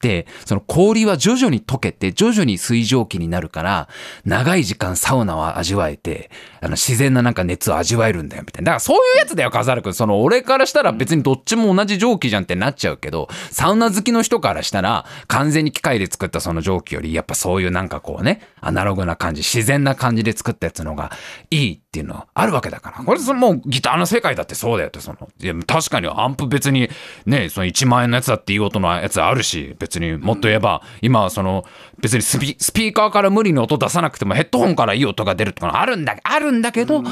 [0.45, 3.89] その氷は徐々に溶けて、徐々に水蒸気になるから、
[4.25, 8.67] 長い時間サウナを味わえて、あの自然ななんか熱を味わえるんだよ、みたいな。
[8.67, 9.95] だからそういうやつだよ、笠原くん。
[9.95, 21.13] その俺からしたら別にどっちも同じ蒸気じゃんってなっちゃうけど、サウナ好きの人からしたら、完全に機械で作ったその蒸気より、やっぱそういうなんかこうね、アナログな感じ、自然な感じで作ったやつの方が
[21.51, 23.05] いいっていうのはあるわけだから。
[23.05, 26.89] これそのもうギターの世界だってそうだよって、その、いや確かにアンプ別に
[27.27, 31.65] ね、その1万円のやつだっていい音のやつあるし、別ににもっと言えば、今はその、
[32.01, 37.03] 別にスピーカーから無理に音出さなくてもヘッドホンからいい音が出るとかあるんだ、あるんだけど、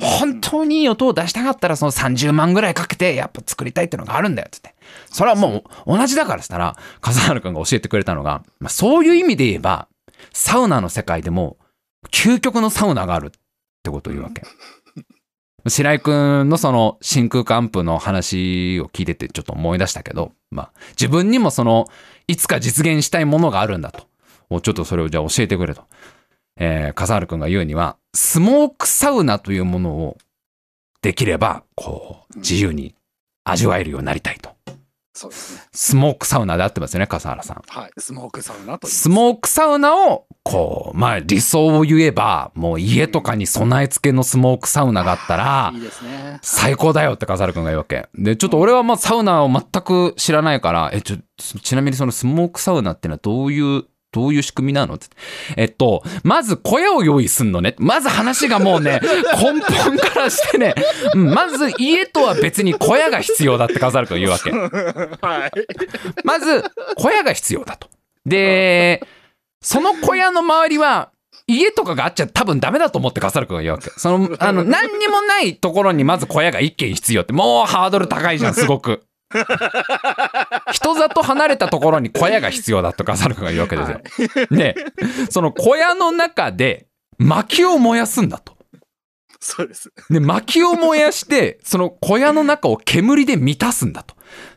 [0.00, 4.74] 本当にいい音を出したかったらその30万ぐらいかけてやっぱ作りたいってのがあるんだよっつって。
[5.10, 9.88] それはもう同じだからっつったら、笠原くんが教えてくれたのが、まあ、そういう意味で言えば、
[10.32, 11.56] サウナの世界でも
[12.10, 13.30] 究極のサウナがあるっ
[13.82, 14.42] てことを言うわけ。
[15.66, 21.86] 白井くんのその真空管布の話を聞いててちょっと思い出したけど、まあ自分にもその
[22.28, 24.08] いつか実現したいものがあるんだと。
[24.60, 25.84] ちょっとそれをじゃあ教えてくれと。
[26.56, 30.18] えー、笠原くんが言うには、スモークサウナというものを
[31.00, 32.94] できれば、こう、自由に
[33.44, 34.50] 味わえるようになりたいと。
[35.12, 35.62] そうですね。
[35.72, 37.62] スモークサウナで合ってますよね、笠原さん。
[37.66, 37.90] はい。
[37.98, 38.86] スモークサウナと。
[38.86, 46.38] スモークサウナを、こう、まあ理想を言えば、もう家とかに備え付けのスモークサウナがあったらいい、ですね。
[46.42, 48.08] 最高だよって笠原くんが言うわけ。
[48.14, 51.16] で、ちょっと俺はまあサウナを全く知らないから、え、ちょ、
[51.60, 55.06] ちなみにそのスモークサウナってのはどういう、どういう仕組みなのって。
[55.56, 57.76] えっと、まず小屋を用意すんのね。
[57.78, 59.00] まず話がもうね、
[59.40, 60.74] 根本からしてね、
[61.14, 64.50] うんまず家とは別に小屋が必要だって笠原くんが言うわけ。
[65.26, 65.50] はい。
[66.24, 66.64] まず、
[66.96, 67.88] 小屋が必要だと。
[68.26, 69.06] で、
[69.62, 71.10] その小屋の周りは、
[71.46, 73.90] 家とかがあっちゃ多分ダメだと思って笠原くんが言うわけ。
[73.90, 79.04] その、あの、何にもないところにまず小屋が一軒必要って、もうハードル高いじゃん、すごく。
[80.72, 84.46] 人里離れたところに小屋が必要だと笠原くんが言うわけですよ。
[84.50, 84.74] で、
[85.30, 86.86] その小屋の中で
[87.18, 88.56] 薪を燃やすんだと。
[89.42, 89.90] そうです。
[90.10, 94.14] で、薪を燃やして、その小屋の中を煙で満たすんだと。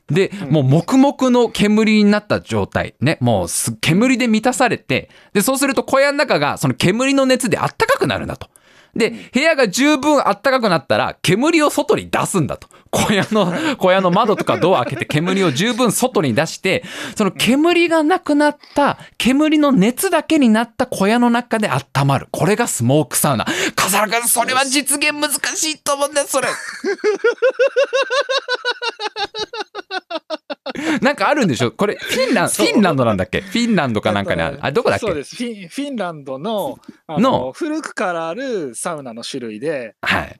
[0.07, 2.95] で、もう黙々の煙になった状態。
[2.99, 8.49] ね、もうす煙で満たされて、で、そうすると小屋の中がその煙の熱であったかくなるんだと。
[8.95, 12.67] で、部屋が十分あったかくなったら、煙を外に出すんだと。
[12.91, 16.83] 小屋の、小屋の窓とかドア開けて煙を十分外に出して、
[17.15, 22.27] その煙がなくなった、煙の熱だけになった小屋の中で温まる。
[22.29, 23.47] これがスモークサウナ。
[23.75, 26.47] 笠原君、それは実現難しいと思うんだよ、それ。
[31.01, 31.71] なんかあるんでしょ？
[31.71, 33.41] これ、フィンランド、フィンランドなんだっけ？
[33.41, 34.59] フィンランドかなんかにある？
[34.61, 35.05] あ、どこだっけ？
[35.05, 35.67] そうですフィン。
[35.69, 40.39] フィンランドのあのの古くからあるサウナの種類で、はい。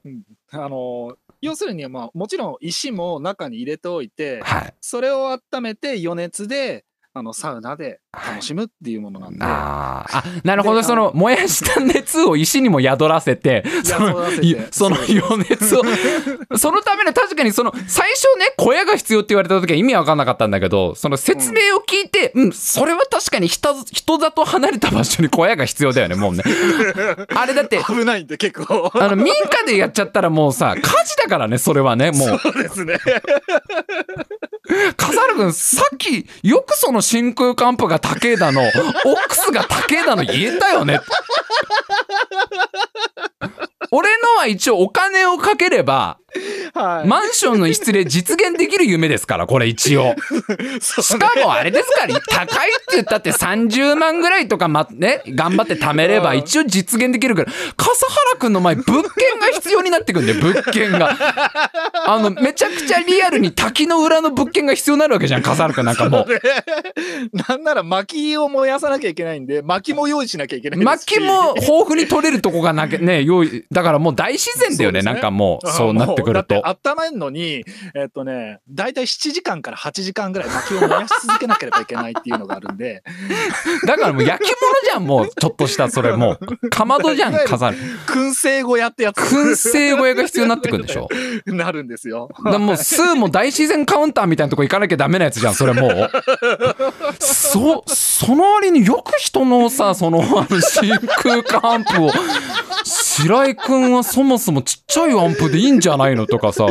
[0.52, 4.74] あの要するに、まあ、もちろん石も中に入れておいて、はい。
[4.82, 10.04] それを温めて余熱であのサウナで楽しむっていうものなんで、あ。
[10.10, 10.78] ーあ、なるほど。
[10.78, 14.26] でその、燃やした熱を石にも宿らせて、その
[14.72, 15.84] その余熱を、
[16.58, 26.44] そのための確かにその、最初ね、小屋が必要って言われた時は意味わかんなかったんだけど、その説明を聞いて、うん、それは確かに人、人里離れた場所に小屋が必要だよね、もうね。
[27.36, 28.92] あれだって、危ないんで結構。
[28.92, 32.40] あの、民家でやっちゃったらもうさ、火事だからね、それはね、もう。
[32.40, 32.98] そうですね。
[34.98, 38.70] 笠原くん、さっき、よくその真空管布が高えだの、オッ
[39.30, 41.00] クスが高えだの言えたよね。
[43.92, 46.18] 俺のは一応お金をかければ、
[46.74, 50.16] はい、マンションの一室で実現できる夢ですから、これ一応。
[50.80, 58.08] しかもあれですから、高いって言ったって30万ぐらいとかま、ね、頑張って貯めれば一応実現できるから、笠
[58.44, 61.18] 原くんの前、物件が必要になってくんだよ、物件が。
[62.06, 67.38] あの、めちゃくちゃリアルに滝の裏の物件が必要になるわけじゃん、笠原くんなんかもう。
[67.50, 76.56] なんなら薪を燃やさなきゃいけないんで薪も用意しなきゃいけない薪も豊富に取れるとこがなきゃね、用意、だからもう大自然だよね、ねなんかもう、そうなってくると。
[76.56, 77.64] もうだって温めるのに
[77.96, 83.04] えっとね大体7時間から8時間ぐらい薪を燃やし続けなければいけないっていうのがあるんで
[83.86, 86.70] だからもう焼き物じゃん、もう、ちょっとした、それもう。
[86.70, 87.78] かまどじゃん、飾る。
[88.08, 89.18] 燻製小屋ってやつ。
[89.18, 91.08] 燻製小屋が必要になってくるんでしょ？
[91.48, 92.30] なるんですよ。
[92.46, 96.12] だもう、数も大自然カウンターみたいなとこ行かなきゃダメなやつじゃん、それもう。
[97.20, 100.22] そ、その割によく人のさ、その、
[100.62, 102.12] 真空管アンプを、
[102.84, 106.68] 白井くんはそもそもちっちゃいアンプでいいんじゃないのとかさ、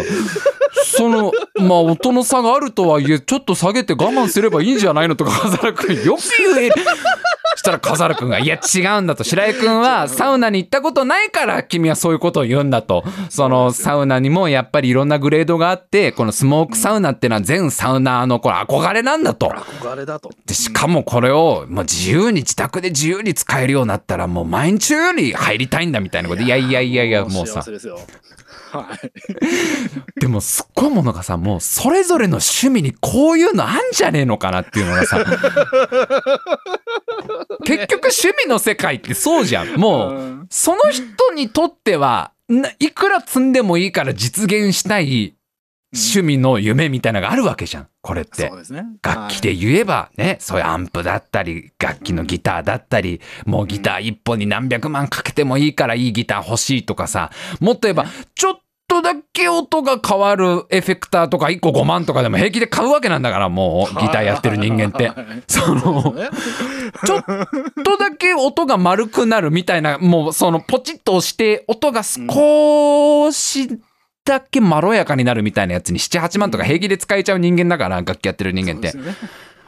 [0.84, 6.20] その、まあ、音の差があるとはいえ、ちょっと下げて我慢すればいいんじゃないのとか、笠原くん、よく
[6.56, 6.70] 言え
[7.56, 9.24] したら笠原くんが、いや、違うんだと。
[9.24, 13.04] 白井くんはサウナに行ったことないから、君はそういうことを言うんだと。
[13.30, 19.48] その、サウナにもやっぱりいろんなグレードがあって、このスモークサウナっていうのは全サウナーのこれ憧れなんだと。
[19.48, 26.42] 憧れだとで、しかもこれを、まあ、自由に、自宅で自由に使えるようになったら、もう毎日より入りたいんだみたいなこと。
[26.42, 27.64] いやいやいやいや、もうさ
[28.72, 29.12] はい
[30.20, 35.18] でもすっごいものがさ、もうそれぞれの趣味にこういうのあんじゃねえのかなっていうのがさ。
[37.64, 39.74] 結局趣味の世界ってそうじゃん。
[39.76, 45.34] もう、うんその人にとっては、ないくら積んでもいいから実現したい
[45.94, 47.88] 趣味の夢みたいなのがあるわけじゃん。
[48.00, 57.30] これってね楽器で言えばね、そういうアンプだったり、楽器のギターだったり、もうギター一本に何百万かけてもいいからいいギター欲しいとかさ、
[57.60, 58.58] もっと言えば、ちょっ
[58.92, 65.08] とだけ音が変わるエフェクターとか1個5万とかでも平気で買うわけなんだから、もうギターやってる人間って。
[65.08, 66.14] は いその、
[67.06, 67.24] ちょっ
[67.84, 73.68] とだけ音が丸くなるみたいな、もうそのポチッと押して音が少し
[74.24, 78.92] だけまろやかになるみたいなやつに7、8万とか平気で使えちゃう人間だから、楽器やってる人間って。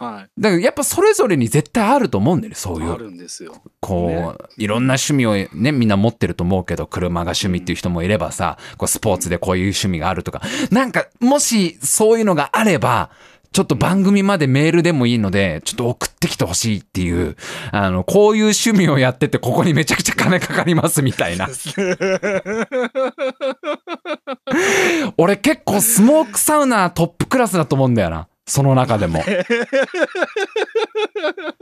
[0.04, 2.98] はいだからやっぱそれぞれに絶対あると思うんだよね、そういあう。
[2.98, 10.40] るんですよこう、いろんな趣味をね、みんな持ってると思うけど、車が趣味っていう人もいればさ、こうスポーツでこういう趣味があるとか。
[10.70, 13.10] なんか、もしそういうのがあれば、
[13.52, 17.36] ちょっと番組までメールでもいいので、ちょっと送ってきてほしいっていう、
[17.70, 21.48] あの、こういう趣味をやってて、ここにめちゃくちゃ金かかりますみたいな。
[25.16, 28.26] 俺結構スモークサウナトップクラスだと思うんだよな。
[28.46, 29.22] その中でも。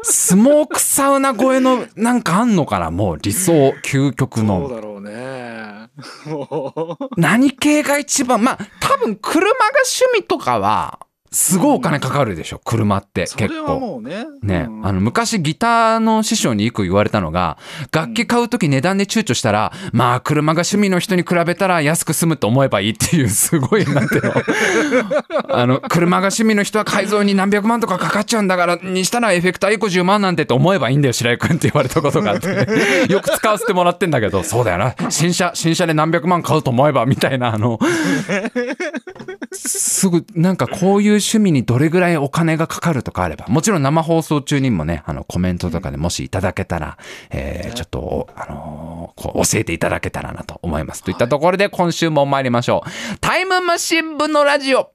[0.03, 3.53] スモークサウナ超えのなんかあんのかなもう理想、
[3.85, 4.69] 究極そうの。
[4.69, 5.89] だろうね
[7.17, 9.55] 何系が一番、まあ多分車が
[10.05, 10.99] 趣味とかは、
[11.33, 13.73] すごいお金かかるでしょ、車ってそれ結構。
[13.73, 14.27] はもうね。
[14.43, 14.87] ね、うん。
[14.87, 17.57] あの昔ギターの師匠によく言われたのが
[17.91, 24.35] 楽器買う時値段で躊躇したら、まあ車が趣味の人に比べたら安く済むと思えばいいっていう すごいなんていうの。
[25.49, 32.53] あの車が趣味の人は改造に何百万とかかかっちゃうんだからにしたらエフェクター1個10万なんてって思えばいいんだよ白井君って言われたことがあって。
[33.11, 34.95] よく使わせてもらってんだけどそうだよな。
[35.09, 37.79] 新車新車で何百万買うと思えばみたいなあの。
[39.53, 46.99] すぐなんかこういう趣味にどれぐらいお金がかかるとかあればもちろん生放送中にもねあのコメントとかでもしいただけたら、
[47.31, 51.03] えーちょっとあのーこう教えていただけたらなと思います。
[51.03, 53.19] といったところで今週も参りましょう。
[53.21, 54.93] タイムマシン部のラジオ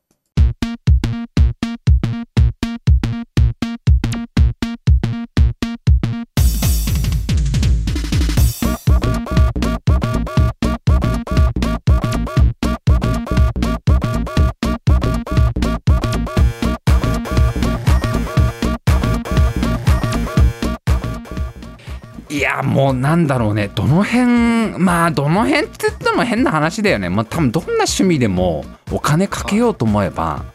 [22.48, 23.70] やもうなんだろうね。
[23.74, 27.10] どの辺まあどの辺って言っても変な話だよね。
[27.10, 30.46] まあ多分どんな趣味でもお金かけようと思えば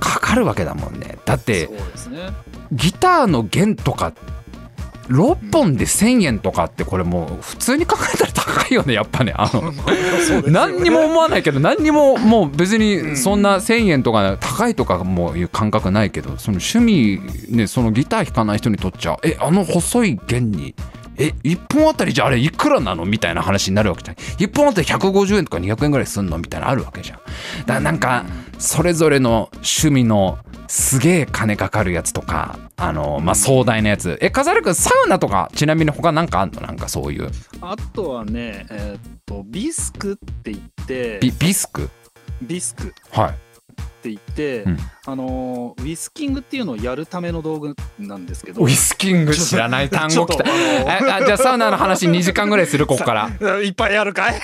[0.00, 1.18] かかるわけだもんね。
[1.24, 1.68] だって
[2.72, 4.12] ギターの弦とか
[5.08, 9.32] 6本で1,000円とかってこれもう普通に考えたら高いよねやっぱね。
[9.36, 9.72] あの
[10.50, 13.16] 何にも思わないけど何にももう別うにん。
[13.16, 20.74] そんな1,000円とか高いとかもいう感覚ないけどその趣味ねそのギター弾かない人にとっちゃえあの細い弦に
[21.18, 24.16] え1本あたりじゃあれいくらなのみたいな話になるわけじゃん。
[24.16, 27.18] 1本あたり150円とか200円ぐらいすんのみたいなのあるわけじゃん。
[27.18, 27.24] だ
[27.66, 28.24] からなんか
[28.58, 30.38] それぞれの趣味の
[30.68, 34.18] すげえ金かかるやつとかあのまあ壮大なやつ。
[34.20, 37.30] え飾るくんサウナとかちなみに他なんかあんのなんかそういう？
[37.62, 41.88] あとはねえーっとビスクって言ってビビスク？
[42.42, 43.32] ビスクっはい。
[44.02, 44.78] て言って、うん
[45.10, 48.62] あのーウィスキングっていうのをやるための道具なんですけど。
[48.62, 50.44] ウィスキング知らない単語きた。
[50.44, 53.60] あじゃあサウナの話2時間ぐらいするここから。
[53.62, 54.40] いっぱいやるかい？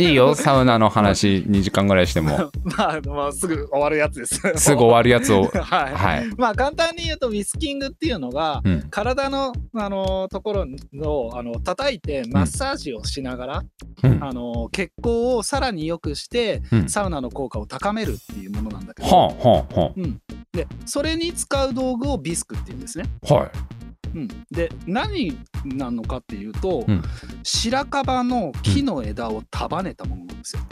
[0.00, 2.50] いいよサウナの話2時間ぐらいしても。
[2.64, 4.40] まあ、まあ、すぐ終わるやつです。
[4.56, 5.44] すぐ終わるやつを。
[5.44, 5.94] はい。
[5.94, 10.66] はい、まあ簡単に言うとウィスキングっていうのが、うん、体の、あのところ
[11.02, 13.62] をあの叩いてマッサージをしながら、
[14.02, 14.24] うん。
[14.24, 16.88] あの血行をさらに良くして、うん。
[16.88, 19.92] サウナの効果を高めるっていうものなんだけど、はあはあは
[20.52, 23.04] でそれに使う道具をビスクっていうんですね。
[23.28, 23.50] あはい。
[24.14, 27.02] うん、で何なのかっていうと、うん。
[27.42, 30.62] 白樺の木の枝を束ねたものなんですよ。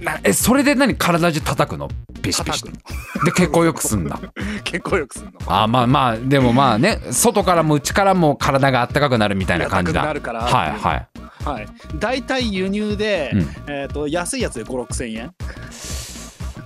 [0.00, 1.88] なえそれで何体中叩くの？
[2.22, 2.70] ピシピシで
[3.34, 4.20] 結構よくすんだ
[4.64, 5.38] 結構よくするの。
[5.46, 10.04] あまあまあでもまあね外からも内からも体が温かくなるみたいな感じだ。
[10.04, 11.08] なるからはいはい。
[11.44, 11.66] はい、
[11.98, 13.40] 大体輸入で、うん。
[13.66, 15.32] えー、と安いやつで5 6千円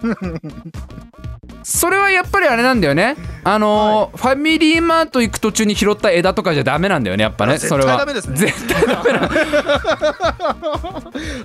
[1.65, 3.17] それはやっぱりあれなんだよね。
[3.43, 7.55] あのーファミリーマート行く途中に拾った枝とかじゃダメなんだよねやっぱね。
[7.55, 8.05] あそれは。
[8.05, 8.37] 絶対ダメですね。
[8.37, 9.31] 絶対ダメな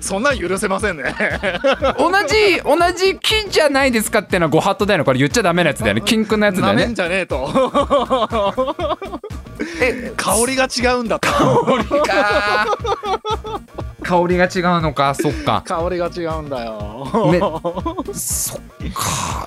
[0.00, 1.14] そんなん許せませんね。
[1.98, 6.02] 同じ同じ木じゃないですかってのはご法度だよねこれ言っちゃダメなやつだよね。
[6.02, 6.90] キンクのやつだよね。
[6.92, 7.48] じゃねえと。
[9.80, 11.28] え香りが違うんだと。
[11.28, 11.44] 香
[11.78, 12.66] りか。
[14.02, 15.14] 香りが違うのか。
[15.14, 15.62] そっか。
[15.66, 17.40] 香りが違うんだよ、ね。
[18.12, 18.69] そっか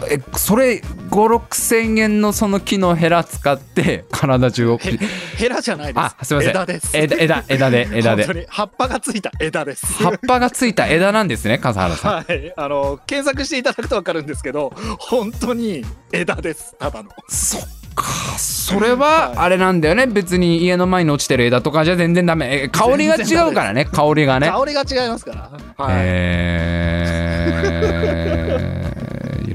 [0.09, 4.77] えそれ56千円のその木のヘラ使って体中を。
[4.77, 4.97] へ
[5.37, 5.99] ヘラじゃないです。
[5.99, 6.49] あすいません。
[6.51, 6.97] 枝です。
[6.97, 8.25] 枝枝枝で枝で。
[8.25, 8.45] 本当に。
[8.49, 9.85] 葉っぱがついた枝です。
[10.03, 12.13] 葉っぱがついた枝なんですね笠原さん。
[12.23, 12.53] はい。
[12.55, 16.75] あの検索していただくと分かるんですけど本当に枝です。
[16.79, 17.09] ただの。
[17.29, 17.61] そっ
[17.95, 18.03] か。
[18.37, 20.07] それはあれなんだよね。
[20.07, 22.63] 別に家の前に落ちてる枝とかじゃ全然ダメ。
[22.63, 24.49] え香りが違うからね香りがね。
[24.49, 25.49] 香りが違いますから。
[25.85, 28.02] はい、えー。
[28.02, 28.02] い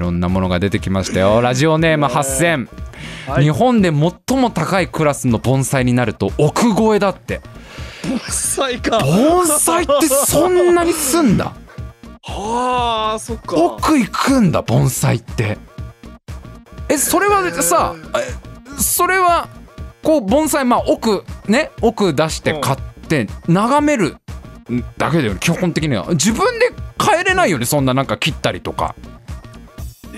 [0.08, 1.40] ろんなものが出てきましたよ。
[1.40, 2.68] ラジオネーム8000、
[3.28, 3.44] はい。
[3.44, 7.40] 日本で最も高いクラスの盆栽になると億超えだって。
[8.28, 8.98] 最か。
[9.00, 11.52] 盆栽ってそんなにすんだ。
[12.22, 13.56] はあそっか。
[13.56, 15.58] 奥行くんだ盆栽って。
[16.88, 19.48] えそれはさえそれは
[20.02, 22.78] こう盆栽まあ奥ね奥出して買っ
[23.08, 24.16] て眺める
[24.96, 26.06] だけだよね基本的には。
[26.10, 28.94] 自分で帰れないよねそんななんか切ったりとか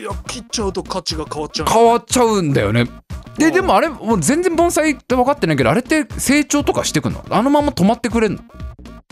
[0.01, 1.67] いや切っちゃうと価値が変わっちゃう。
[1.69, 2.81] 変わっちゃうんだよね。
[2.81, 2.89] うん。
[3.37, 7.23] ででもあれもう全然盆栽って分かってないけどあれって成長とかしてくんの？
[7.29, 8.43] あのまま止まってくれんの？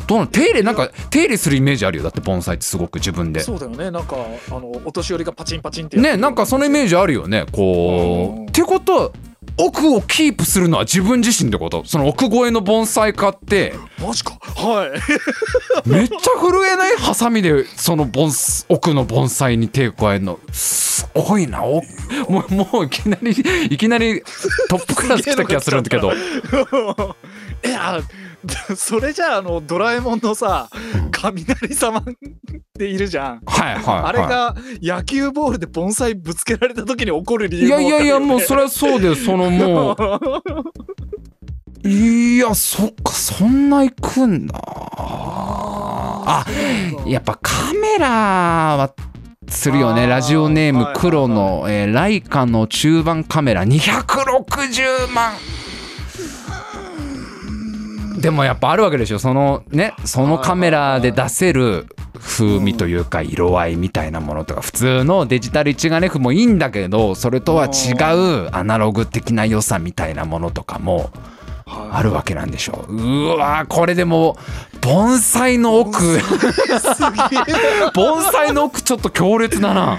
[0.07, 0.31] どうなの？
[0.31, 2.05] 手入れなんか手入れするイメージあるよ。
[2.05, 3.41] だって盆栽ってすごく自分で。
[3.41, 3.91] そうだよね。
[3.91, 4.17] なんか
[4.51, 7.45] あのお年寄りがパチンパチンってねなんかそのイメージあるよね。
[7.53, 8.41] こう。
[8.41, 8.45] ん。
[8.47, 9.11] うってことは
[9.59, 11.85] 奥をキープするのは自分自身ってこと？
[11.85, 13.75] その奥越えの盆栽買って。
[14.01, 14.39] マジか。
[14.41, 14.91] はい。
[15.89, 18.31] めっちゃ震えないハサミでその盆
[18.69, 20.39] 奥の盆栽に手加えるの。
[20.53, 21.65] すごいな。
[21.65, 21.83] お
[22.29, 24.23] もうもういきなりいきなり
[24.69, 26.13] トップクラス来た気がするんだけど。
[27.65, 28.01] いや
[28.77, 30.69] それじゃああのドラえもんのさ
[31.11, 32.05] 雷様っ
[32.79, 33.41] ているじゃん。
[33.47, 41.89] はいはい、はい、あれが野球ボールで盆栽ぶつけられた時に起こる理由いやいやいやもうそれれはそうだよそのもう。
[41.89, 44.55] いやそっかそんな行くんだ。
[44.57, 46.45] あ
[47.07, 48.93] やっぱカメラは
[49.49, 50.07] するよね。
[50.07, 51.01] ラジオネームはいはいはい。
[51.01, 53.65] 黒の、えーライカの中盤カメラ。
[53.65, 55.33] 260万
[58.21, 59.19] でもやっぱあるわけでしょ。
[59.19, 61.87] そのねそのカメラで出せる
[62.19, 71.11] 風味というか色合いみたいなものとか普通のデジタル一眼レフもいいんだけどそれとは違うアナログ的な良さみたいなものとかも
[71.67, 72.87] あるわけなんでしょ。
[72.89, 74.37] ううわこれでも
[74.81, 76.03] 盆栽の奥。
[77.95, 79.99] 盆栽の奥ちょっと強烈だな。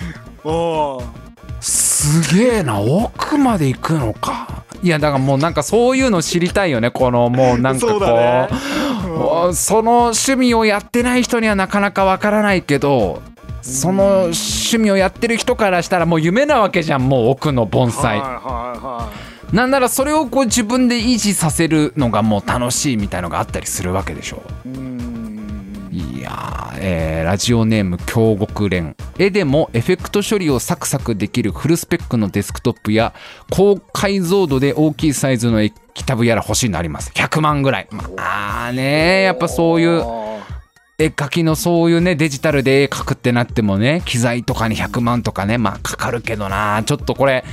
[1.61, 2.79] すげえな。
[2.79, 6.91] 奥まで行くのかいやだからもうなんかそういうの知りたいよね。
[6.91, 8.49] このもうなんかこそうだね。
[9.49, 13.21] うその趣味をやってない人にはなかなかわからないけど
[13.61, 17.07] その趣味をやってる人からしたらもう夢なわけじゃん。
[17.07, 18.33] もう奥の盆栽、はいは
[18.75, 19.09] いは
[19.51, 24.43] なんならそれをこう自分で維持させるのがもう楽しいみたいのがあったりするわけでしょ。
[24.65, 25.18] いうん
[26.19, 33.13] いやー、えーラジオネーム京極連絵でもエフェクト処理をサクサクできるフルスペックのデスクトップや
[33.49, 37.11] 高解像度で大きいサイズの液タブやら欲しいのあります。
[37.11, 37.87] 100万ぐらい。
[38.17, 40.03] まあねやっぱそういう
[40.97, 47.45] 絵描きのそういうねデジタルで絵描くってなってもね機材とかに100万とかねまあかかるけどなちょっとこれ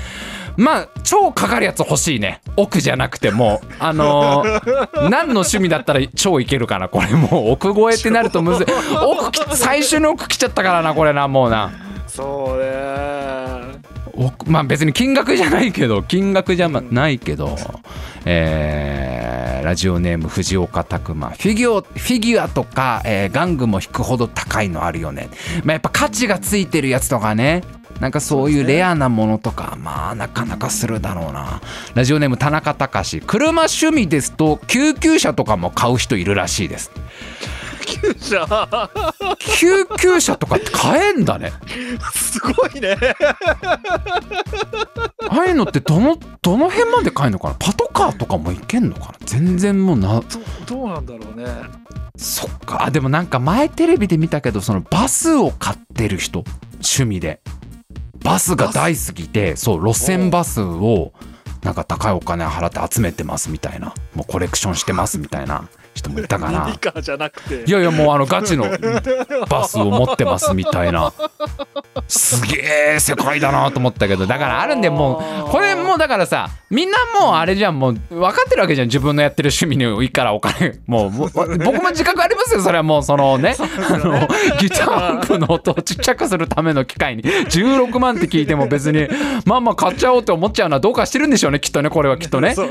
[0.56, 2.40] まあ超かかるやつ欲しいね。
[2.56, 3.60] 奥じゃなくても。
[3.62, 6.88] うあのー 何の趣味だったら超いけるかな。
[6.88, 8.66] これもう奥越えってなるとむずい。
[9.04, 11.68] 奥き最初に奥来ちゃったからなこれなもうな。
[11.68, 13.76] ーそうね。
[14.14, 17.56] 奥まあ別に金額じゃないけど金額じゃまないけど、
[18.24, 21.30] えーラジオネーム藤岡拓馬。
[21.30, 25.28] フィギュアフィギュアとか、えー玩具も引くほど高いのあるよね、
[25.64, 27.62] まあ、やっぱ価値がついてるやつとかね
[28.00, 31.60] なんかそういうレアなものとかまあなかなかするだろうな。
[31.94, 33.20] ラジオネーム田中隆。
[33.20, 36.90] 車趣味ですと救急車とかも買う人いるらしいです。
[38.18, 38.90] じゃあ
[39.38, 41.52] 救急車とかって買えんだね。
[42.12, 42.96] すごいね。
[45.28, 47.54] ああいうのってどのどの辺まで買えんのかな？
[47.54, 49.14] パトカーとかもいけんのかな？
[49.24, 50.24] 全然もうなど
[50.66, 51.46] どうなんだろうね。
[52.16, 52.84] そっか。
[52.84, 56.44] あでもなんか前テレビで見たけどそのバスを買ってる人
[56.74, 57.40] 趣味で
[58.26, 61.12] バスが大好きでそう路線バスを
[61.62, 63.94] なんか高いお金払って集めてますみたいな。
[64.14, 67.64] もうコレクションしてますみたいな人もいたかミなニカーじゃなくて。
[67.64, 68.66] いやいやもうあのガチの
[69.48, 71.12] バスを持ってますみたいな。
[72.08, 74.26] すげえ世界だなと思ったけど。
[74.26, 78.88] だからあるんでもうこれもうだからさみんなもうあれじゃんもう分かってるわけじゃん。
[78.88, 80.78] 自分のやってる趣味にいいからお金。
[80.86, 84.28] もう僕も自覚ありますよそれはもうそのねあの
[84.60, 87.22] ギターアンプの音をちっちゃくするための機械に。
[87.22, 89.08] 16万って聞いても別に
[89.44, 92.54] まあまあ買っちゃおうって思っちゃうのはどうかしてるんでしょうねきっとねこれはきっとね。
[92.54, 92.66] た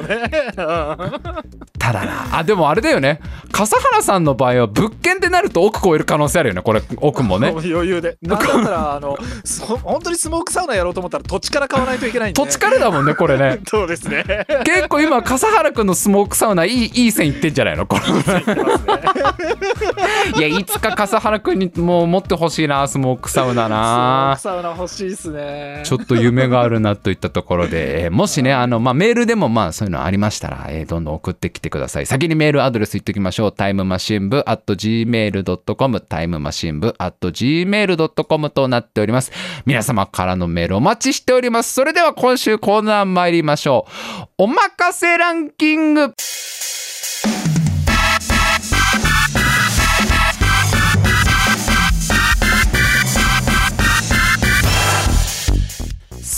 [1.93, 2.37] だな。
[2.37, 3.14] あでもあれだよね
[3.51, 6.61] 笠原さんの場合は物件ってなると億超える可能性あるよね。
[6.61, 7.49] これ奥もね。
[7.55, 8.17] 余裕で。
[8.23, 13.13] なんだったらあのそ本当にスモークサウナやろうと思ったら土地から買わないといけないんで、土地からだもんね。
[13.15, 14.23] これねそうですね。
[14.65, 17.85] 結構今笠原君のスモークサウナいいいい線いってんじゃないの？
[17.85, 18.03] これ。
[20.37, 25.81] いやいつか笠原君にもう持ってほしいなスモークサウナスモーなクサウナ欲しいですね。
[25.85, 32.05] ちょっと夢があるなといったところで、えーもしねあの、まあ、メールでもまあそういうのありましたら、えーどんどん送ってきてください。
[32.05, 33.51] 先にメールアドレス言っておきましょう。
[33.51, 39.31] タイムマシン部 at gmail.com タイムマシン部 at gmail.com となっております。
[39.65, 41.73] 皆様からのメールお待ちしております。
[41.73, 44.25] それでは今週コーナー参りましょう。
[44.39, 46.13] おまかせランキング。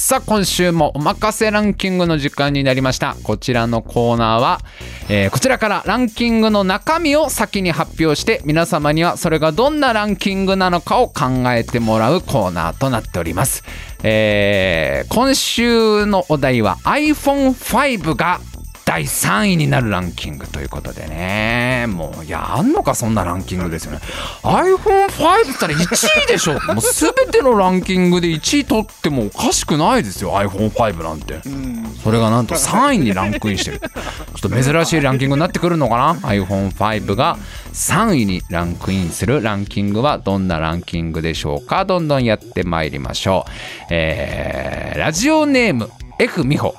[0.08, 3.18] さあ今週もおまかせランキングの時間になりました。
[3.24, 4.62] こちらのコーナーは、
[5.10, 13.66] えーこちらからランキングの中身を先に発表して皆様にはそれがどんなランキングなのかを考えてもらうコーナーとなっております、
[14.02, 18.40] えー今週のお題は iPhone5 が
[18.88, 21.88] 第3位になるランキングということでね。
[21.90, 24.00] もういやあんのかそんなランキングですよね。
[24.44, 26.54] iPhone5 ったら1位でしょ。
[26.74, 30.34] もう全てのランキングで1位取ってもおかしくないですよ。
[30.38, 31.42] iPhone5 なんて。
[31.46, 31.98] うん。
[32.02, 33.82] それがなんと3位にランクインしてる。
[33.82, 37.38] ちょっと珍しいランキングになってくるのかな？iPhone5 が
[37.74, 41.84] 3位にランクインするランキングはどんなランキングでしょうか？
[41.84, 43.52] どんどんやってまいりましょう。
[43.90, 46.74] えーラジオネーム F 美穂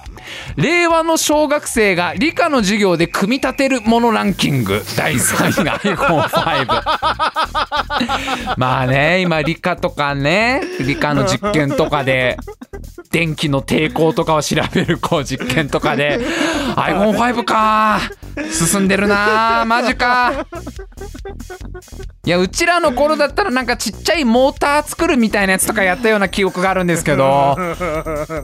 [0.57, 4.83] 令和の小学生が理科の授業で組み立てるものランキング。
[4.97, 12.37] 第3位が iPhone5 まあね今理科とかね理科の実験とかで
[13.11, 16.21] 電気の抵抗とかを調べるこう実験とかで
[16.77, 18.01] iPhone5 か。
[18.53, 20.47] 進んでるなマジか。
[22.25, 27.57] いやうちらの頃だったらなんかちっちゃいモーター作るみたいなやつとかやったような記憶があるんですけど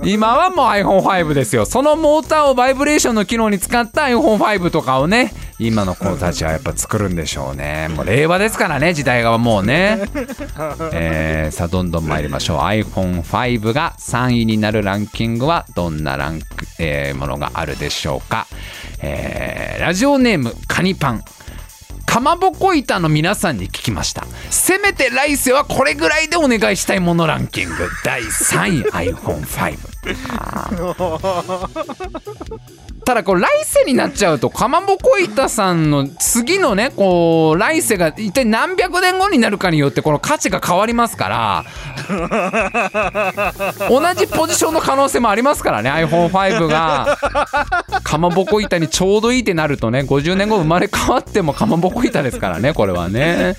[0.05, 1.65] 今はもう iPhone5 ですよ。
[1.75, 7.89] そのモーターをバイブレーションの機能に使った iPhone5 とかをね今の子たちはやっぱ作るんでしょうね。
[7.89, 10.03] もう令和ですからね時代がもうね。
[10.95, 12.59] えーさあどんどん参りましょう。
[12.61, 16.47] iPhone5 が3位になるランキングはどんなランク、
[16.79, 18.47] えーものがあるでしょうか、
[19.01, 21.25] えーラジオネームカニパン。
[22.07, 24.25] かまぼこ板の皆さんに聞きました。
[24.49, 27.91] せめて来世はこれぐらいでお願いしたいものランキング。
[28.05, 29.94] 第3位 iPhone5
[33.05, 41.65] ただこう来世になっちゃうとかまぼこ板さんの次のねこう来世が一体何百年後になるかによってこの価値が変わりますから
[43.91, 47.19] 同じポジションの可能性もありますからね iPhone5 が。
[48.03, 53.57] かまぼこ板にちょうどいいってなるとね50年後生まれ変わってもかまぼこ板ですからねこれはね、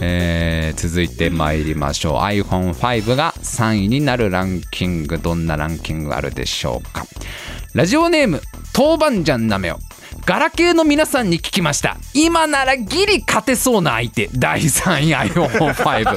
[0.00, 2.16] えー続いて参りましょう。
[2.18, 7.06] iPhone5 が3位になるランキングどんなランキングあるでしょうか。
[7.74, 8.40] ラジオネーム
[8.76, 9.78] 豆板醤なめよ
[10.24, 11.98] ガラケーの皆さんに聞きました。
[12.14, 14.30] 今ならギリ勝てそうな相手。
[14.32, 16.16] 第3位 iPhone5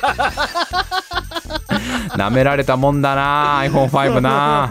[2.18, 4.70] なめられたもんだな iPhone5 な。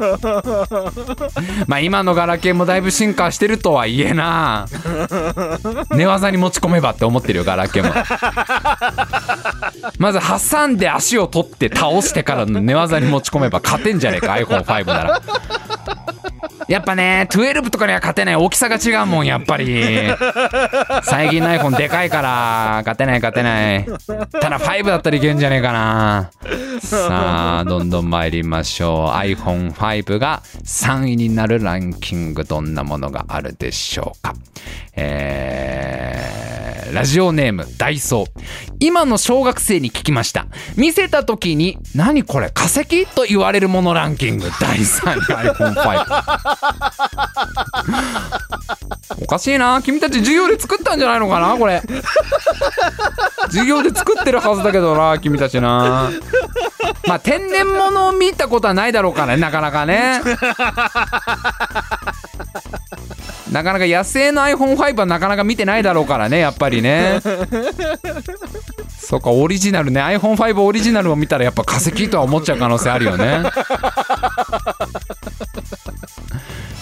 [1.67, 4.67] まあ今のガラケーもだいぶ進化してるとはいえな。
[5.91, 7.95] 寝技に持ち込めばって思ってるよガラケーも。
[9.99, 15.23] まず挟んで足を取って倒してからの寝技に持ち込めば勝てんじゃねえか iPhone5 なら。
[16.69, 19.67] やっぱね12とかには勝てない大きさが違うもんやっぱり。
[21.05, 23.85] 最近の iPhone でかいから勝てない勝てない。
[23.85, 26.31] ただ5だったらいけんじゃねえかな。
[26.81, 29.17] さあどんどん参りましょう。
[29.17, 34.35] iPhone5 が3位になるランキングどんなものがあるでしょうか。
[34.97, 38.27] えー、ラジオネームダイソー。
[38.81, 40.47] 今の小学生に聞きました。
[40.77, 43.07] 見せた時に何これ化石？
[43.07, 44.51] と言われるものランキング。
[44.61, 45.21] 第3位
[45.51, 46.05] iPhone5
[49.23, 49.81] おかしいな。
[49.83, 51.83] 君たち授業で作ったんじゃないのかなこれ。
[53.47, 56.11] 授業で作ってるはずだけどな君たちな。
[57.07, 60.21] まあ天然物を見たことはないだろうからねなかなかね。
[63.53, 67.21] なかなか野生の iPhone5 はなかなか見てないだろうからねやっぱりね。
[68.99, 70.01] そうかオリジナルね。
[70.01, 73.43] iPhone5 オリジナルを見たらやっぱ化石とは思っちゃう可能性あるよね。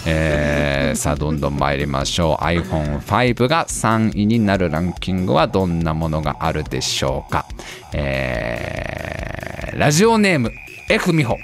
[0.07, 2.43] えーさあどんどん参りましょう。
[2.43, 7.45] iPhone5 が3位になるランキングはどんなものがあるでしょうか。
[7.93, 10.53] えーラジオネーム
[10.89, 11.37] F 美穂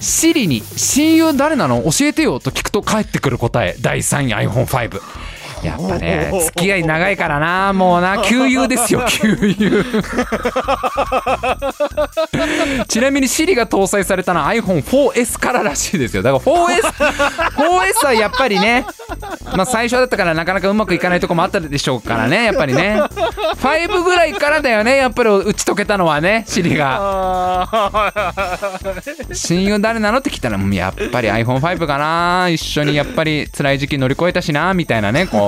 [0.00, 1.82] シリに親友誰なの？
[1.84, 3.76] 教えてよと聞くと返ってくる答え。
[3.80, 5.00] 第3位 iPhone5
[5.62, 7.72] やっぱね付き合い長いからな。
[7.72, 9.84] もうな給油ですよ 給油
[12.86, 16.22] ちなみに Siri が搭載されたのは iPhone4S かららしいですよ。
[16.22, 16.82] だから 4S,
[18.02, 18.84] 4S はやっぱりね
[19.54, 23.00] まあ最初だったからなかなかうまくいかないとこもあったでしょうからねやっぱりね。
[23.58, 25.28] 5ぐらいからだよねやっぱり。
[25.28, 27.68] 打ち解けたのはね Siri が。
[29.32, 32.48] 親友誰なのって聞いたらうんやっぱり iPhone5 かな。
[32.50, 35.47] 一緒にやっぱり辛い時期乗り越えたしなみたいなねこ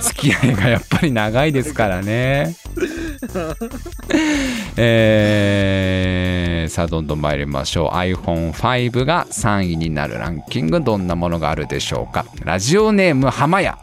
[0.00, 2.56] 付き合いがやっぱり長いですからね。
[4.76, 7.96] えーさあどんどん参りましょう。
[7.96, 12.26] iPhone5 が3位になるランキングどんなものがあるでしょうか。
[12.44, 13.78] ラジオネーム浜屋。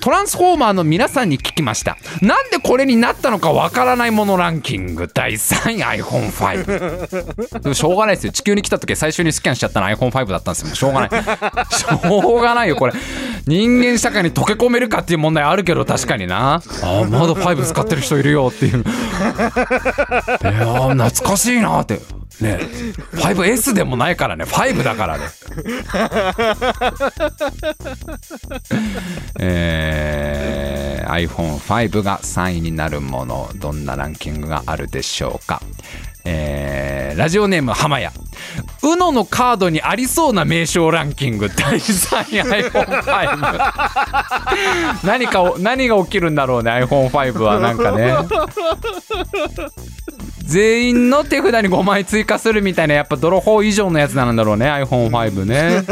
[0.00, 1.98] トランスフォーマーの皆さんに聞きました。
[2.22, 5.08] なんでこれになったのかわからないものランキング。
[5.12, 8.32] 第3位 iPhone5 でもしょうがないですよ。
[8.32, 10.74] 地球に来た時最初にスキャンしちゃったの iPhone5 だったんですよ。
[10.74, 11.10] しょうがない。
[11.10, 12.94] しょうがないよこれ。
[13.46, 16.62] 人間社会に溶け込めるかっていう問題あるけど確かにな。
[16.82, 18.78] あまだ5使ってる人いるよっていう。
[18.78, 18.84] い
[20.44, 22.00] や懐かしいなって。
[22.40, 22.58] ね
[23.12, 24.44] 5S でもないからね。
[24.44, 25.24] 5だからね。
[29.38, 35.60] えー iPhone5 が3位になるものどんなランキングがあるでしょうか？
[36.24, 38.08] えーラジオネーム浜谷
[38.82, 41.50] UNO のカードにありそうな名称ランキング。
[41.50, 48.14] 第3位 iPhone5 何かを何が起きるんだろうね iPhone5 はなんかね。
[50.44, 55.84] 全員の手札に5枚追加するみたいなやっぱ泥棒以上のやつなんだろうね iPhone5 ね。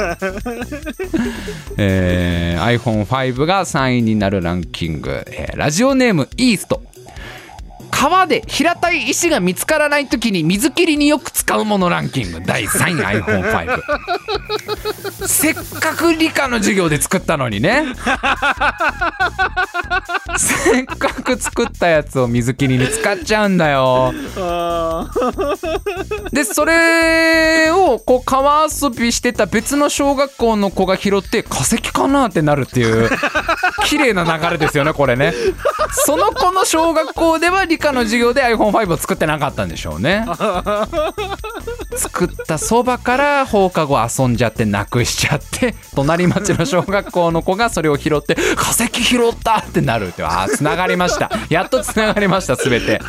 [1.77, 6.83] えー iPhone5 が3位になるランキング、えーラジオネームイースト。
[7.99, 12.41] 川で平たい石が見つからない時に水切りによく使うものランキング。
[12.41, 17.87] 第3位 iPhone5 せっかく理科の授業で作ったのにね。
[20.37, 24.15] せっかく作ったやつを水切りに使っちゃうんだよ。
[26.31, 33.11] でそれをこう川遊びしてた別の小学校の子が拾って化石かなってなるっていう
[33.87, 35.35] 綺麗な流れですよねこれね。
[36.05, 40.25] その子の小学校では理科の授業で iPhone5 を作ってなかったんでしょうね。
[41.97, 51.31] 作ったそばから放課後遊んじゃってなくしちゃって隣町の小学校の子がそれを拾って「化石拾った!」ってなるってああつながりました。
[51.51, 53.01] やっとつながりました全て。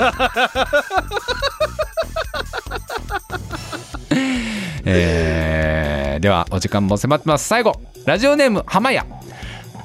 [4.86, 7.48] えーではお時間も迫ってます。
[7.48, 9.00] 最後ラジオネーム浜谷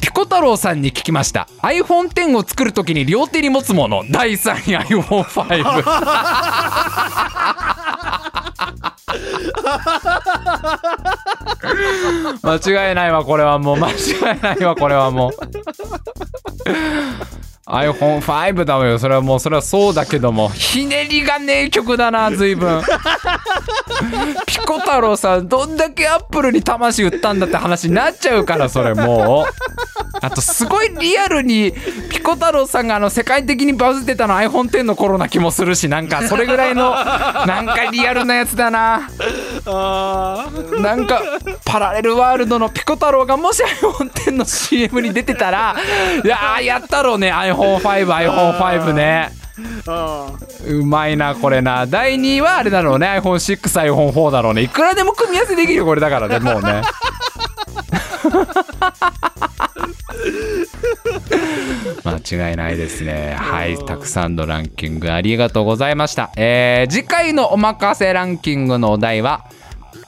[0.01, 1.47] ピコ太郎さんに聞きました。
[1.63, 4.05] iPhone10 を作る時に両手に持つもの。
[4.11, 5.85] 第3位 iPhone5
[12.43, 13.77] 間違いないわこれはもう。
[13.77, 13.95] 間違
[14.39, 15.33] いないわこれはもう。
[17.67, 18.99] iPhone5 だわよ。
[18.99, 20.51] それはもうそれはそうだけども。
[20.51, 22.83] ひねりが名曲だな随分。
[24.47, 29.65] ピコ太郎さんどんだけアップルに魂売ったんだって話になっちゃうからそれもう。
[30.21, 31.73] あとすごいリアルに
[32.11, 39.09] ピコ太郎さんがあの世界的にバズってたの iPhone10 の頃な気もするしなんかそれぐらいのなんかリアルなやつだな。
[40.81, 41.23] なんか
[41.65, 45.75] パラレルワールドのピコ太郎がもし iPhone10 の CM に出てたら
[46.23, 49.31] いやーやったろうね iPhone iPhone5iPhone5 ね
[49.87, 50.33] あ
[50.67, 51.87] うまいなこれな。
[51.87, 53.21] 第2位はあれだろうね。
[53.21, 54.63] iPhone6iPhone4 だろうね。
[54.63, 56.83] いくらでも組み合わせできるよこれだからね もうね。
[62.05, 63.37] 間違いないですね。
[63.39, 66.33] はいたくさんのランキングありがとうございました。
[66.37, 69.45] えー、次回のおまかせランキングのお題は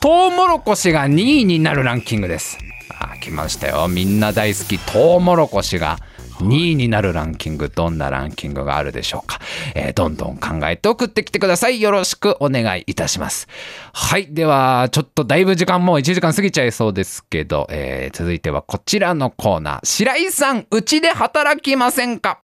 [0.00, 2.58] トウモロコシが2位になるランキングです。
[2.98, 3.86] あ来ましたよ。
[3.88, 5.98] みんな大好きトウモロコシが。
[5.98, 9.40] 2 2位になるランキングどんなランキングがあるでしょうか、
[9.74, 11.80] えーどんどん考えて送ってきてください。
[11.80, 13.48] よろしくお願いいたします。
[13.92, 14.28] はい。
[14.32, 19.86] ではちょっとだいぶ時間もう1時間過ぎちゃいそうですけど、えー続いてはこちらのコーナー。
[19.86, 22.40] 白井さんうちで働きませんか？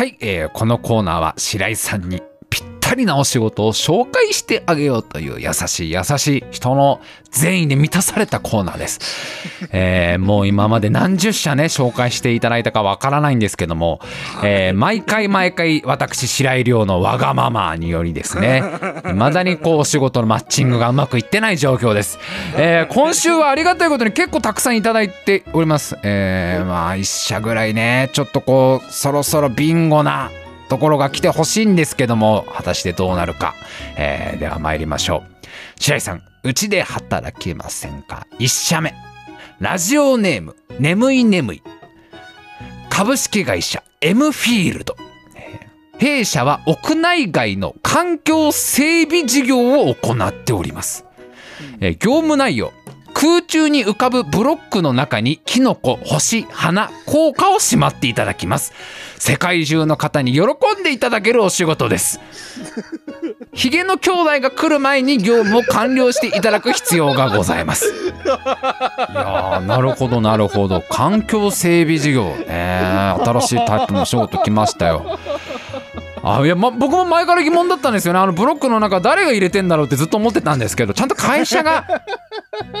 [0.00, 2.22] はい、えーこのコーナーは白井さんに
[2.90, 8.98] ぴったりなお仕事を紹介してあげようという優しい優しい人の善意で満たされたコーナーです。
[9.70, 14.00] えーもう今まで何十社ね紹介していただいたかわからないんですけども、
[14.42, 18.64] えー毎回毎回私白井亮のわがままによりですね
[19.06, 22.18] 未だにこうお仕事のマッチングがうまくいってない状況です。
[22.56, 25.96] えー今週はありがたいことに結構たくさんいただいております。
[26.02, 30.30] えーまあ一社ぐらいねちょっとこうそろそろビンゴな
[30.70, 33.54] ところが来てほしいんですけども果たしてどうなるか、
[33.96, 35.82] えーでは参りましょう。
[35.82, 38.94] 白井さんうちで働けませんか？1社目。
[39.58, 41.62] ラジオネーム眠い眠い。
[42.88, 44.96] 株式会社 M フィールド。
[45.98, 51.04] 弊社は屋内外の環境整備事業を行っております、
[51.80, 52.72] えー業務内容。
[53.12, 58.72] 空中に浮かぶブロックの中にキノコ、星、花、効果をしまっていただきます。
[59.20, 62.20] 世界中の方に喜んでいただけるお仕事です。
[63.52, 67.92] ヒゲの兄弟が来る前に業務を完了していただく必要がございます。
[67.92, 68.08] い
[69.14, 75.18] やーなるほどなるほど環境整備事業ね新しいタイプの仕事来ましたよ。
[76.22, 81.86] あいや、ま、僕も前から疑問だったんですよねあのブロックの中誰が入れてんだろうってずっと思ってたんですけどちゃんと会社が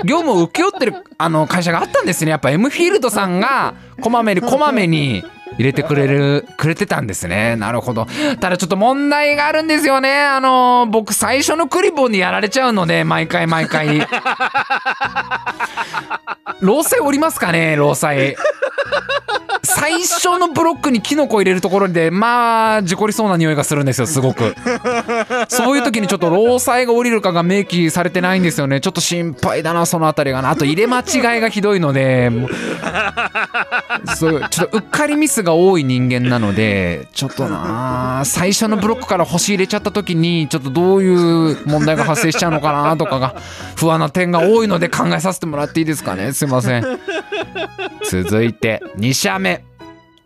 [0.04, 5.24] 業務を請け負ってるあの会社があったんですねやっぱ M フィールドさんがこまめにこまめに
[5.58, 7.56] 入れてくれるくれてたんですね。
[7.56, 8.06] なるほど。
[8.40, 10.22] ただちょっと問題があるんですよね。
[10.22, 14.06] あの僕最初のクリボーにやられちゃうので毎回毎回
[16.60, 18.36] 労災 おりますかね労災
[19.62, 24.54] 最初のブロックにキノコ入れるところでまあ事故りそうな匂いがするんですよすごく。
[25.48, 28.80] そういう時にちょっと労災が降りるかが明記されてないんですよね。
[28.80, 30.50] ちょっと心配だなそのあたりがな。
[30.50, 32.30] あと入れ間違いがひどいので
[34.16, 43.36] そうちょっとうっかりミスが多い人間なのでちょっとな最初のブロックから星入れちゃった時にちょっとどういう問題が発生しちゃうのかなとかが
[43.76, 46.32] 不安な点が多いので考えさせてもらっていいですかね。
[46.32, 46.84] すいません。
[48.08, 49.64] 続いて2社目。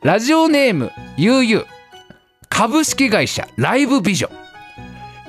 [0.02, 1.58] ラジオネームゆうゆ。
[1.58, 1.66] う
[2.56, 4.36] 株式会社ライブビジョン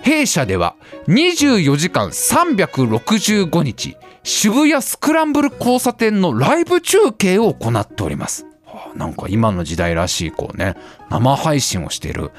[0.03, 0.75] 弊社では
[1.07, 8.47] 24時間365日渋谷スクランブル交差点のライブ中継を行っております。
[8.65, 10.75] はあなんか今の時代らしいこうね
[11.11, 12.31] 生配信をしている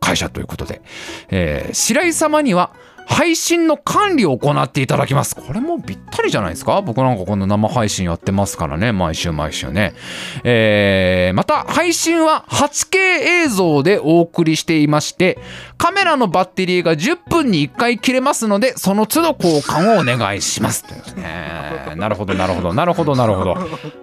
[0.00, 0.82] 会社ということで、
[1.30, 2.74] えー白井様には
[3.06, 5.36] 配信の管理を行っていただきます。
[5.36, 6.80] これもぴったりじゃないですか？
[6.82, 9.94] 僕なんかこの生配信やってますからね、毎週毎週ね。
[10.42, 12.98] えー、また、配信は 8K
[13.44, 15.38] 映像でお送りしていまして、
[15.78, 20.84] カメラのバッテリーが10分に1回切れますので、その都度交換をお願いします。
[20.84, 23.56] とねなるほど、なるほど、なるほど、なるほど。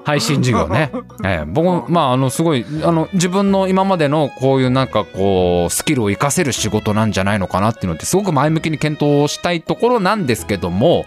[0.06, 0.91] 配信事業ね。
[1.26, 11.06] えー僕、まあ、あの、すごい、あの、自分の今までのこういうなんかこう、スキルを活かせる仕事なんじゃないのかなっていうのって、すごく前向きに検討したいところなんですけども、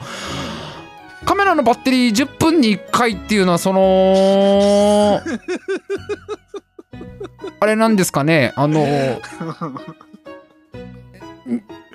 [1.24, 5.20] カメラのバッテリー10分に1回っていうのは、その、
[7.60, 8.86] あれなんですかね、あの、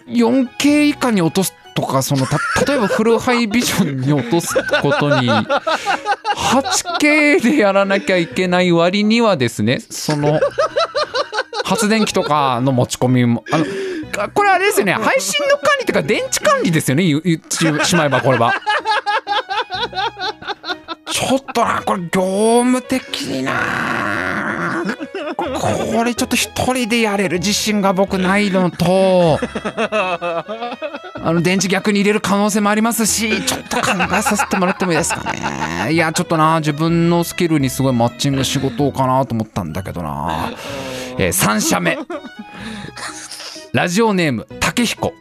[0.07, 10.39] 4K 以下に落とすとか、その、た例えばフルハイビジョンに落とすことに、8K でやらなきゃいけない割にはですね、その、
[11.63, 13.67] 発電機とかの持ち込みも、あの、あ
[14.33, 18.53] これあれですよね、配信の管理っていうか、電池管理ですよね、言言ってしまえば、これは。
[21.11, 22.09] ちょっとな、これ、業
[22.61, 24.59] 務的にな。
[25.35, 29.39] これちょっと一人でやれる自信が僕ないのと、
[31.21, 35.93] あの電池逆に入れる可能性もありますし、ちょっと考えさせてもらってもいいですかね。
[35.93, 40.51] いや、ちょっとな、自分のスキルにすごいマッチング仕事かなと思ったんだけどな。
[41.17, 41.97] えー、3社目。
[43.71, 45.13] ラジオネーム、竹彦。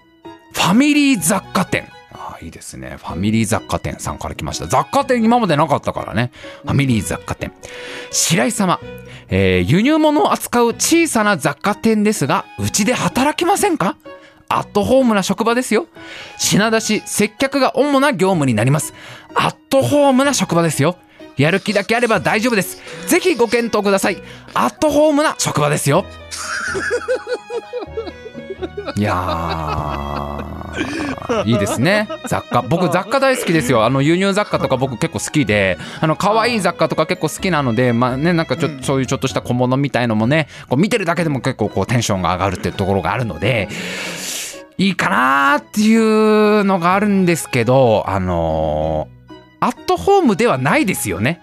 [0.53, 1.86] ファミリー雑貨店。
[2.12, 2.96] ああ、いいですね。
[2.99, 4.66] ファミリー雑貨店さんから来ました。
[4.66, 6.32] 雑貨店今までなかったからね。
[6.62, 7.53] ファミリー雑貨店。
[8.11, 8.80] 白井様。
[9.28, 13.99] えー輸入物を扱う小さな雑貨店ですが、うちで働きませんか？
[14.49, 15.86] アットホームな職場ですよ。
[16.38, 18.94] 品出し、接客が主な業務になります。
[19.34, 20.96] アットホームな職場ですよ。
[21.36, 22.80] やる気だけあれば大丈夫です。
[23.09, 24.16] ぜひご検討ください。
[24.55, 26.07] アットホームな職場ですよ。
[28.96, 32.09] いやー、いいですね。
[32.26, 32.62] 雑貨。
[32.62, 33.84] 僕雑貨大好きですよ。
[33.84, 43.68] あの輸入雑貨とか僕結構好きで、あの可愛い雑貨とか結構好きなので、まあね、なんかちょっとそういうちょっとした小物みたいのもね、こう見てるだけでも結構こうテンションが上がるっていうところがあるので、
[44.76, 49.18] いいかなーっていうのがあるんですけど、あのー
[49.61, 51.42] アットホームではないですよね。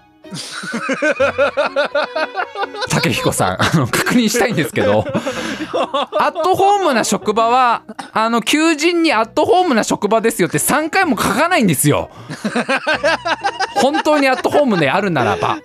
[2.90, 7.84] 竹彦さん、あの、確認したいんですけど、アットホームな職場は、
[8.14, 12.10] あの、求人にアットホームな職場ですよって3回も書かないんですよ。
[13.76, 15.60] 本当にアットホームであるならば。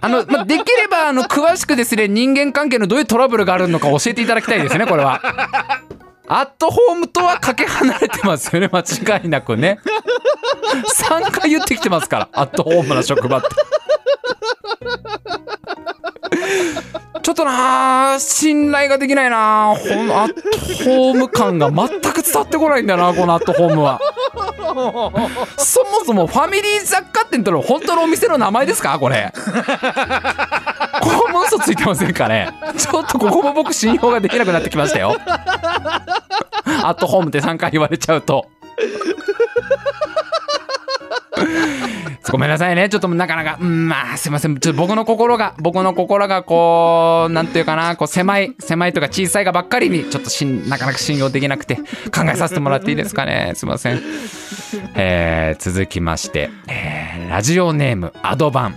[0.00, 5.20] あの、ま、できれば、あの、詳しくですね、人間関係のどういうトラブルがあるのか教えていただきたいですね、これは。
[6.30, 9.78] アットホームとはかけ離れてますよね、間違いなくね。
[10.94, 13.48] 3回言ってきてますから、アットホームな職場って。
[17.22, 19.74] ちょっとな信頼ができないな。
[19.76, 20.40] ほんアット
[20.84, 24.00] ホーム感が全く伝わってこないんだなこのアットホームは。
[25.56, 28.98] そもそもファミリー雑貨店ってのは本当のお店の名前ですか？
[28.98, 29.32] これ。
[31.38, 32.50] も嘘ついてませんかね？
[32.76, 38.46] ちょっとここも僕信用ができなくなってきましたよアットホームって3回言われちゃうと
[42.30, 42.90] ごめんなさいね。
[42.90, 44.58] ちょっとなかなか、うん、まあ、すいません。
[44.58, 51.82] ちょっと僕の心が、僕の心がこう、なんていうかな、こう、狭い、狭いとか小さいがばっかりに、ちょっとしん、なかなか信用できなくて、考
[52.30, 53.52] えさせてもらっていいですかね。
[53.54, 54.02] すいません。
[54.94, 58.74] えー、続きまして、えー、ラジオネーム、アドバン、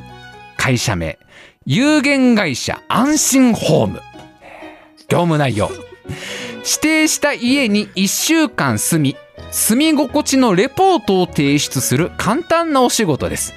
[0.56, 1.20] 会社名、
[1.68, 4.02] 有限会社安心ホーム。
[5.08, 5.70] 業務内容。
[6.66, 9.16] 指定した家に1週間住み、
[9.52, 13.54] 住み心地のレポートを提出する簡単なお仕事です。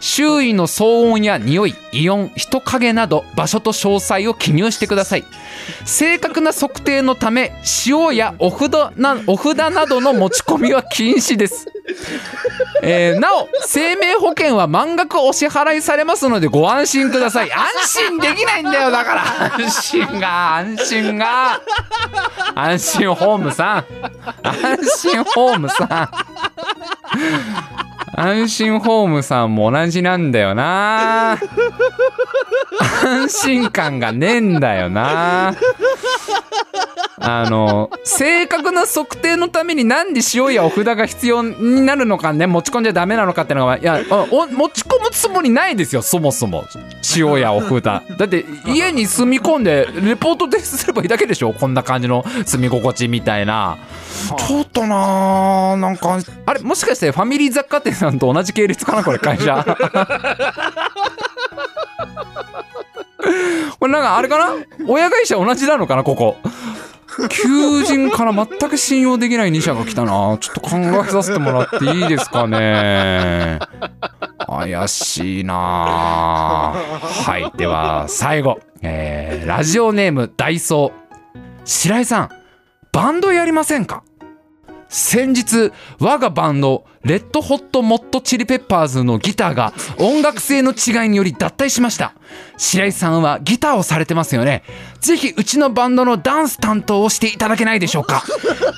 [0.00, 5.24] 周囲の騒音や匂い、異音、人影など場所と詳細を記入してください。
[5.84, 7.52] 正確な測定のため、
[7.86, 11.66] 塩やお札なお札などの持ち込みは禁止です。
[12.82, 17.52] えーなお、生命保険は満額お支払いされますのでご安心ください。
[17.52, 19.54] 安心できないんだよ、だから。
[19.56, 21.60] 安心が、安心が。
[22.54, 23.84] 安心ホームさん。
[24.42, 26.10] 安心ホームさん。
[28.18, 31.38] 安心ホームさんも同じなんだよな。
[33.04, 35.54] 安心感がねえんだよな
[37.18, 44.00] あの正確な測定のためになんで塩やお札が必要になるのかね持ち込んじゃダメなのかってのがいや
[44.30, 46.64] お持ち込むつもりないですよそもそも。
[47.16, 47.82] 塩やお札。
[47.84, 51.52] だって家に住み込んでレポート提出すればいいだけでしょ？
[51.54, 53.78] こんな感じの住み心地みたいな。
[54.46, 59.64] ちょっとなーなんかあれもしかしてファミリー雑貨店さんと同じ系列かなこれ会社？
[63.78, 64.54] これなんかあれかな？
[64.88, 66.36] 親会社同じなのかなここ
[67.30, 70.36] 求人から全く信用できない2社が来たな。
[70.38, 73.58] ちょっと考えさせてもらっていいですかね。
[74.46, 75.54] 怪しいな
[76.74, 77.58] はい。
[77.58, 78.58] では、最後。
[78.82, 81.40] えー、ラジオネーム、ダイソー。
[81.64, 82.28] 白井さん、
[82.92, 84.02] バンドやりませんか？
[84.88, 92.14] 先日我がバンドレッドホットモットチリペッパーズのギターが音楽性の違いにより脱退しました。
[92.56, 94.64] 白井さんはギターをされてますよね。
[95.00, 98.24] ぜひうちのバンドのダンス担当をしていただけないでしょうか。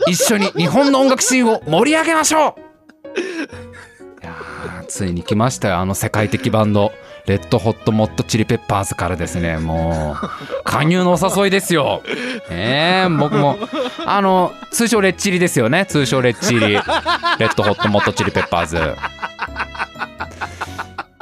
[0.06, 3.20] 一緒に日本の音楽シーンを盛り上げましょう。
[3.20, 6.92] いやついに来ましたよあの世界的バンド。
[7.28, 12.02] レッドホットモットチリペッパーズからですねもう加入のお誘いですよ。
[12.50, 13.58] ええ僕も
[14.06, 15.84] あの通称レッチリですよね。
[15.84, 16.60] 通称レッチリ。
[16.72, 18.94] レッドホットモットチリペッパーズ。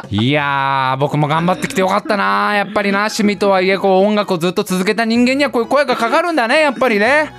[0.08, 2.54] いやー僕も頑張ってきてよかったな。
[2.54, 7.32] やっぱりな趣味とはいえこう音楽をずっと続けた人間にはこういう声がかかるんだねやっぱりね。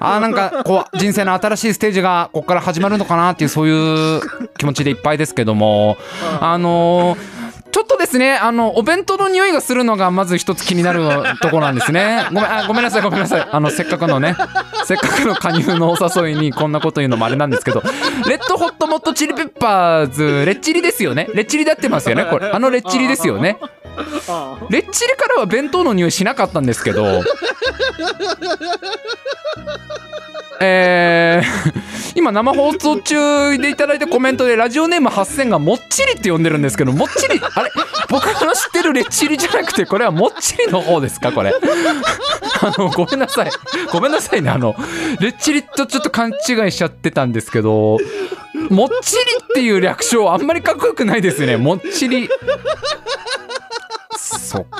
[0.00, 4.22] あーなんかこう人生の新しいステージがここから始まるのかなっていうそういう
[4.56, 5.98] 気持ちでいっぱいですけども。
[6.40, 11.00] あのーちょっとですね、あの、お弁当の匂いがするのがまず一つ気になる
[11.40, 12.26] ところなんですね。
[12.32, 13.48] ごめん、あごめんなさい、ごめんなさい。
[13.50, 14.36] あの、せっかくのね、
[14.84, 17.82] せっかくの加入のお誘いにこんなこと言うのもあれなんですけど、
[18.26, 21.28] レッドホットモットチリペッパーズ、レッチリですよね。
[21.34, 22.48] レッチリで合ってますよね、これ。
[22.50, 23.58] あのレッチリですよね。
[24.70, 27.22] レッチリからは弁当の匂いしなかったんですけど、
[30.60, 31.82] えー、
[32.16, 37.70] 今生放送中でいただいたコメントでラジオネーム8000がもっちりって呼んでるんですけどもっちり あれ？
[38.08, 41.30] 僕の知ってるレッチリじゃなくてこれはもっちりの方ですか？
[41.32, 41.54] これ。
[42.60, 43.50] あのごめんなさい。
[43.92, 44.74] ごめんなさいねあの
[45.20, 47.98] レッチリとちょっと勘違いしちゃってたんですけど
[48.70, 51.56] もっちりっていう略称あんまりかっこよくないですね。
[51.56, 52.28] もっちり。
[54.16, 54.78] そっか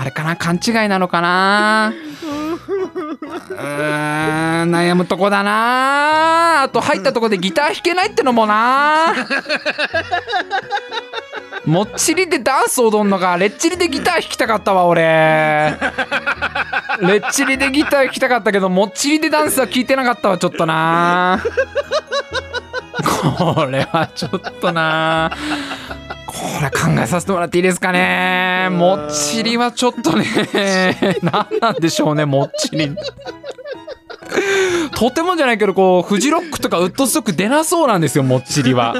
[0.00, 0.36] あれかな？
[0.36, 1.94] 勘違いなのかな
[2.56, 6.62] うーん悩むとこだな。
[6.62, 9.14] あと入ったとこでギター弾けないってのもな。
[11.64, 13.36] もっちりでダンス踊んのか。
[13.36, 15.02] レッチリでギター弾きたかったわ俺。
[17.00, 21.42] レッチリでギター弾きたかったけどもっちりでダンスは聞いてなかったわちょっとな
[23.38, 25.30] これはちょっとな。
[26.26, 28.68] これ考えさせてもらっていいですかね。
[28.70, 31.18] もっちりはちょっとね。
[31.22, 32.94] 何なんでしょうねもっちり。
[34.94, 38.94] とてもじゃないけどこうフジロックとかウッドストック出なそうなんですよもっちりは。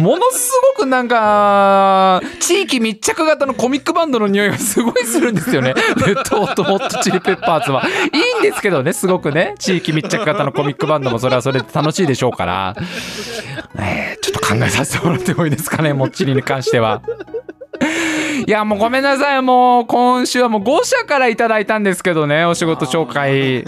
[0.00, 5.74] ものすごくなんか地域密着型のコミックバンドの匂いがすごいするんですよね。
[5.74, 7.84] レッドホットモットチリペッパーズは。
[7.86, 9.54] いいんですけどねすごくね。
[9.58, 12.74] 地域密着型のコミックバンドもそれはそれで楽しいでしょうから、
[13.78, 17.02] えーちょっと考えさせてもらってもいいですかねもっちりに関しては。
[18.46, 19.42] いやもうごめんなさい。
[19.42, 23.64] もう今週はもう5社からいただいたんですけどねお仕事紹介。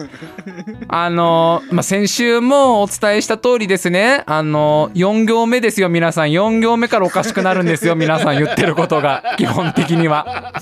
[0.88, 4.22] あのまあ先週もお伝えした通りですね。
[4.26, 6.26] あの4行目ですよ皆さん。
[6.26, 9.34] 4行目からおかしくなるんですよ皆さん言ってることが。
[9.36, 10.52] 基本的には。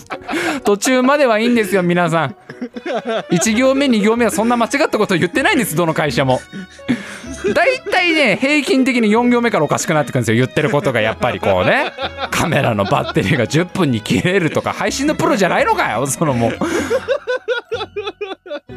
[0.65, 2.35] 途中まではいいんですよ皆さん。
[3.31, 6.41] 1行目2行目はそんな間違ったこと言ってないんですどの会社も
[7.55, 10.37] 大体ね平均的に4行目からおかしくなってくるんですよ。
[10.37, 11.93] 言ってることがやっぱりこうね。
[12.31, 16.59] カメラのバッテリーが10分に切れるとか配信のプロじゃないのかよそのもう。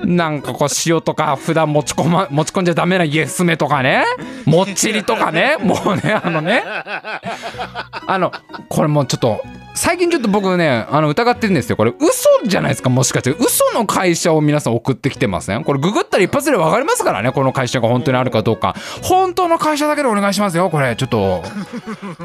[0.04, 4.06] なんかこう塩とか普段持ち込ま持ち込んじゃダメなイエスメとかね。
[4.46, 5.58] もっちりとかね。
[5.60, 6.64] もうねあのね。
[6.66, 8.32] あの
[8.70, 9.42] これもうちょっと
[9.76, 11.78] 最近ちょっと僕ねあの疑ってるんですよ。
[11.78, 13.32] これ嘘じゃないですかもしかして。
[13.32, 15.64] 嘘の会社を皆さん送ってきてません？
[15.64, 18.76] これググったら一発で分かりますからねこの会社が本当にあるかどうか。
[19.02, 20.96] 本当の会社だけでお願いしますよこれ。
[20.96, 21.44] ちょっと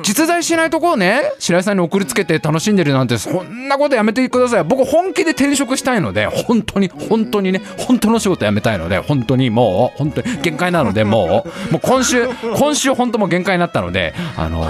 [0.02, 4.64] 実在しないとこをね白井さんに送りつけて楽しんでるなんてそんなことやめてください。
[4.64, 7.62] 僕本気で転職したいので本当に本当にね。
[7.76, 11.48] 本当の仕事やめたいので本当にもう本当に限界なのでもう。
[11.70, 14.66] もう今週今週本当もう限界になったのであの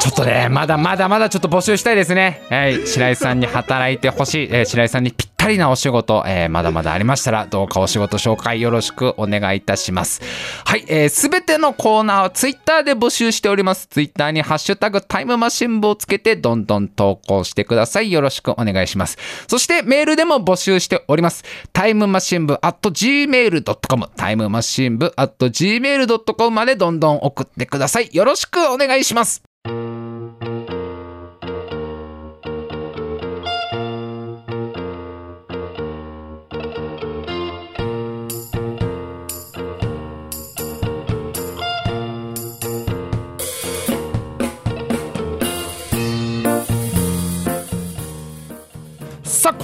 [0.00, 2.42] ちょっとね、まだまだまだちょっと募集したいですね。
[2.48, 10.22] はい、白井さんに働いてほしい、えー白井さんにぴったりなお仕事、えーまだまだありましたら、どうかお仕事紹介よろしくお願いいたします。
[10.64, 13.88] はい、えーすべてのコーナーはツイッターで募集しております。
[13.88, 18.10] ツイッターにハッシュタグタイムマシン部をつけて、どんどん投稿してください。
[18.10, 19.18] よろしくお願いします。
[19.48, 21.44] そしてメールでも募集しております。
[21.74, 28.08] タイムマシン部 at gmail.com タイムマシン部 at gmail.com までどんどん送ってください。
[28.14, 29.49] よろしくお願いします。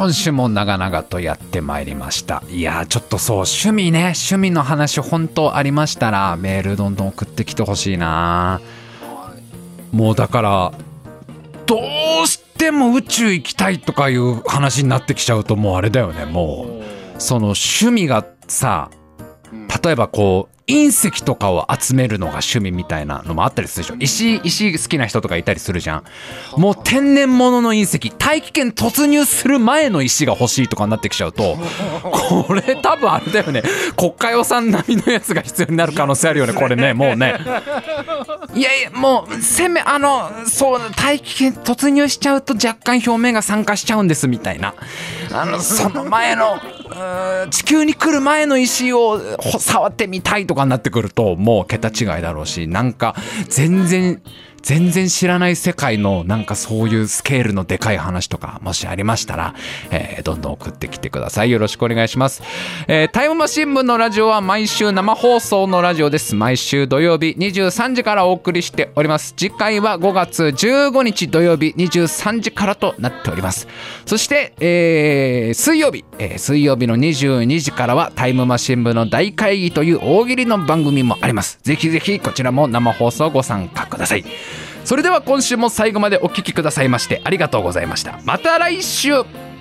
[0.06, 2.42] 今週も長々とやってまいりました。
[2.50, 4.12] いやちょっとそう趣味ね。
[4.14, 8.60] 趣味の話本当ありましたらメールどんどん送ってきてほしいな
[9.96, 10.72] もうだから
[11.64, 11.80] ど
[12.22, 16.26] うしても宇宙行きたいとかいう話になってきちゃうともうあれだよね。
[16.26, 16.66] も
[17.16, 18.90] うその趣味がさ
[19.82, 26.04] 例えばこう隕石とかを集めるのが趣味みたいなのもあったりするでしょ石石好きな人とかいたりするじゃん
[26.56, 31.56] もう天然物の隕石大気圏突入する前の石が欲しいとかになってきちゃうと
[32.02, 33.62] これ多分あれだよね
[33.96, 37.36] 国家予算並みのやつが必要になる可能性あるよねこれねもうね
[38.54, 44.74] いやいやもうせめあのそう大気圏突入しちゃうと若干表面が酸化しちゃうんですみたいな
[45.32, 46.58] あのその前の
[47.50, 49.20] 地球に来る前の石を
[49.58, 53.14] 触ってみたいとかになってくるともう桁違いだろうしなんか
[53.48, 54.22] 全然
[54.66, 59.54] 全然知らない世界のなんかそういうスケールのでかい話とかもしありましたら、
[59.92, 61.52] えーどんどん送ってきてください。
[61.52, 62.42] よろしくお願いします、
[62.88, 66.34] えータイムマシン部のラジオは毎週生放送のラジオです。
[66.34, 69.34] 毎週土曜日23時からお送りしております。
[69.36, 73.68] 次回は5月15日土曜日23時からとなっております。
[74.04, 81.60] そして、えー水曜日、えー水曜日の22時からはタイムマシン部の大会議という大喜利の番組もあります。
[81.62, 84.24] ぜひぜひこちらも生放送ご参加ください。
[84.86, 88.20] それでは今週も最後までお聴きくださいましてありがとうございました。
[88.24, 89.55] また来週。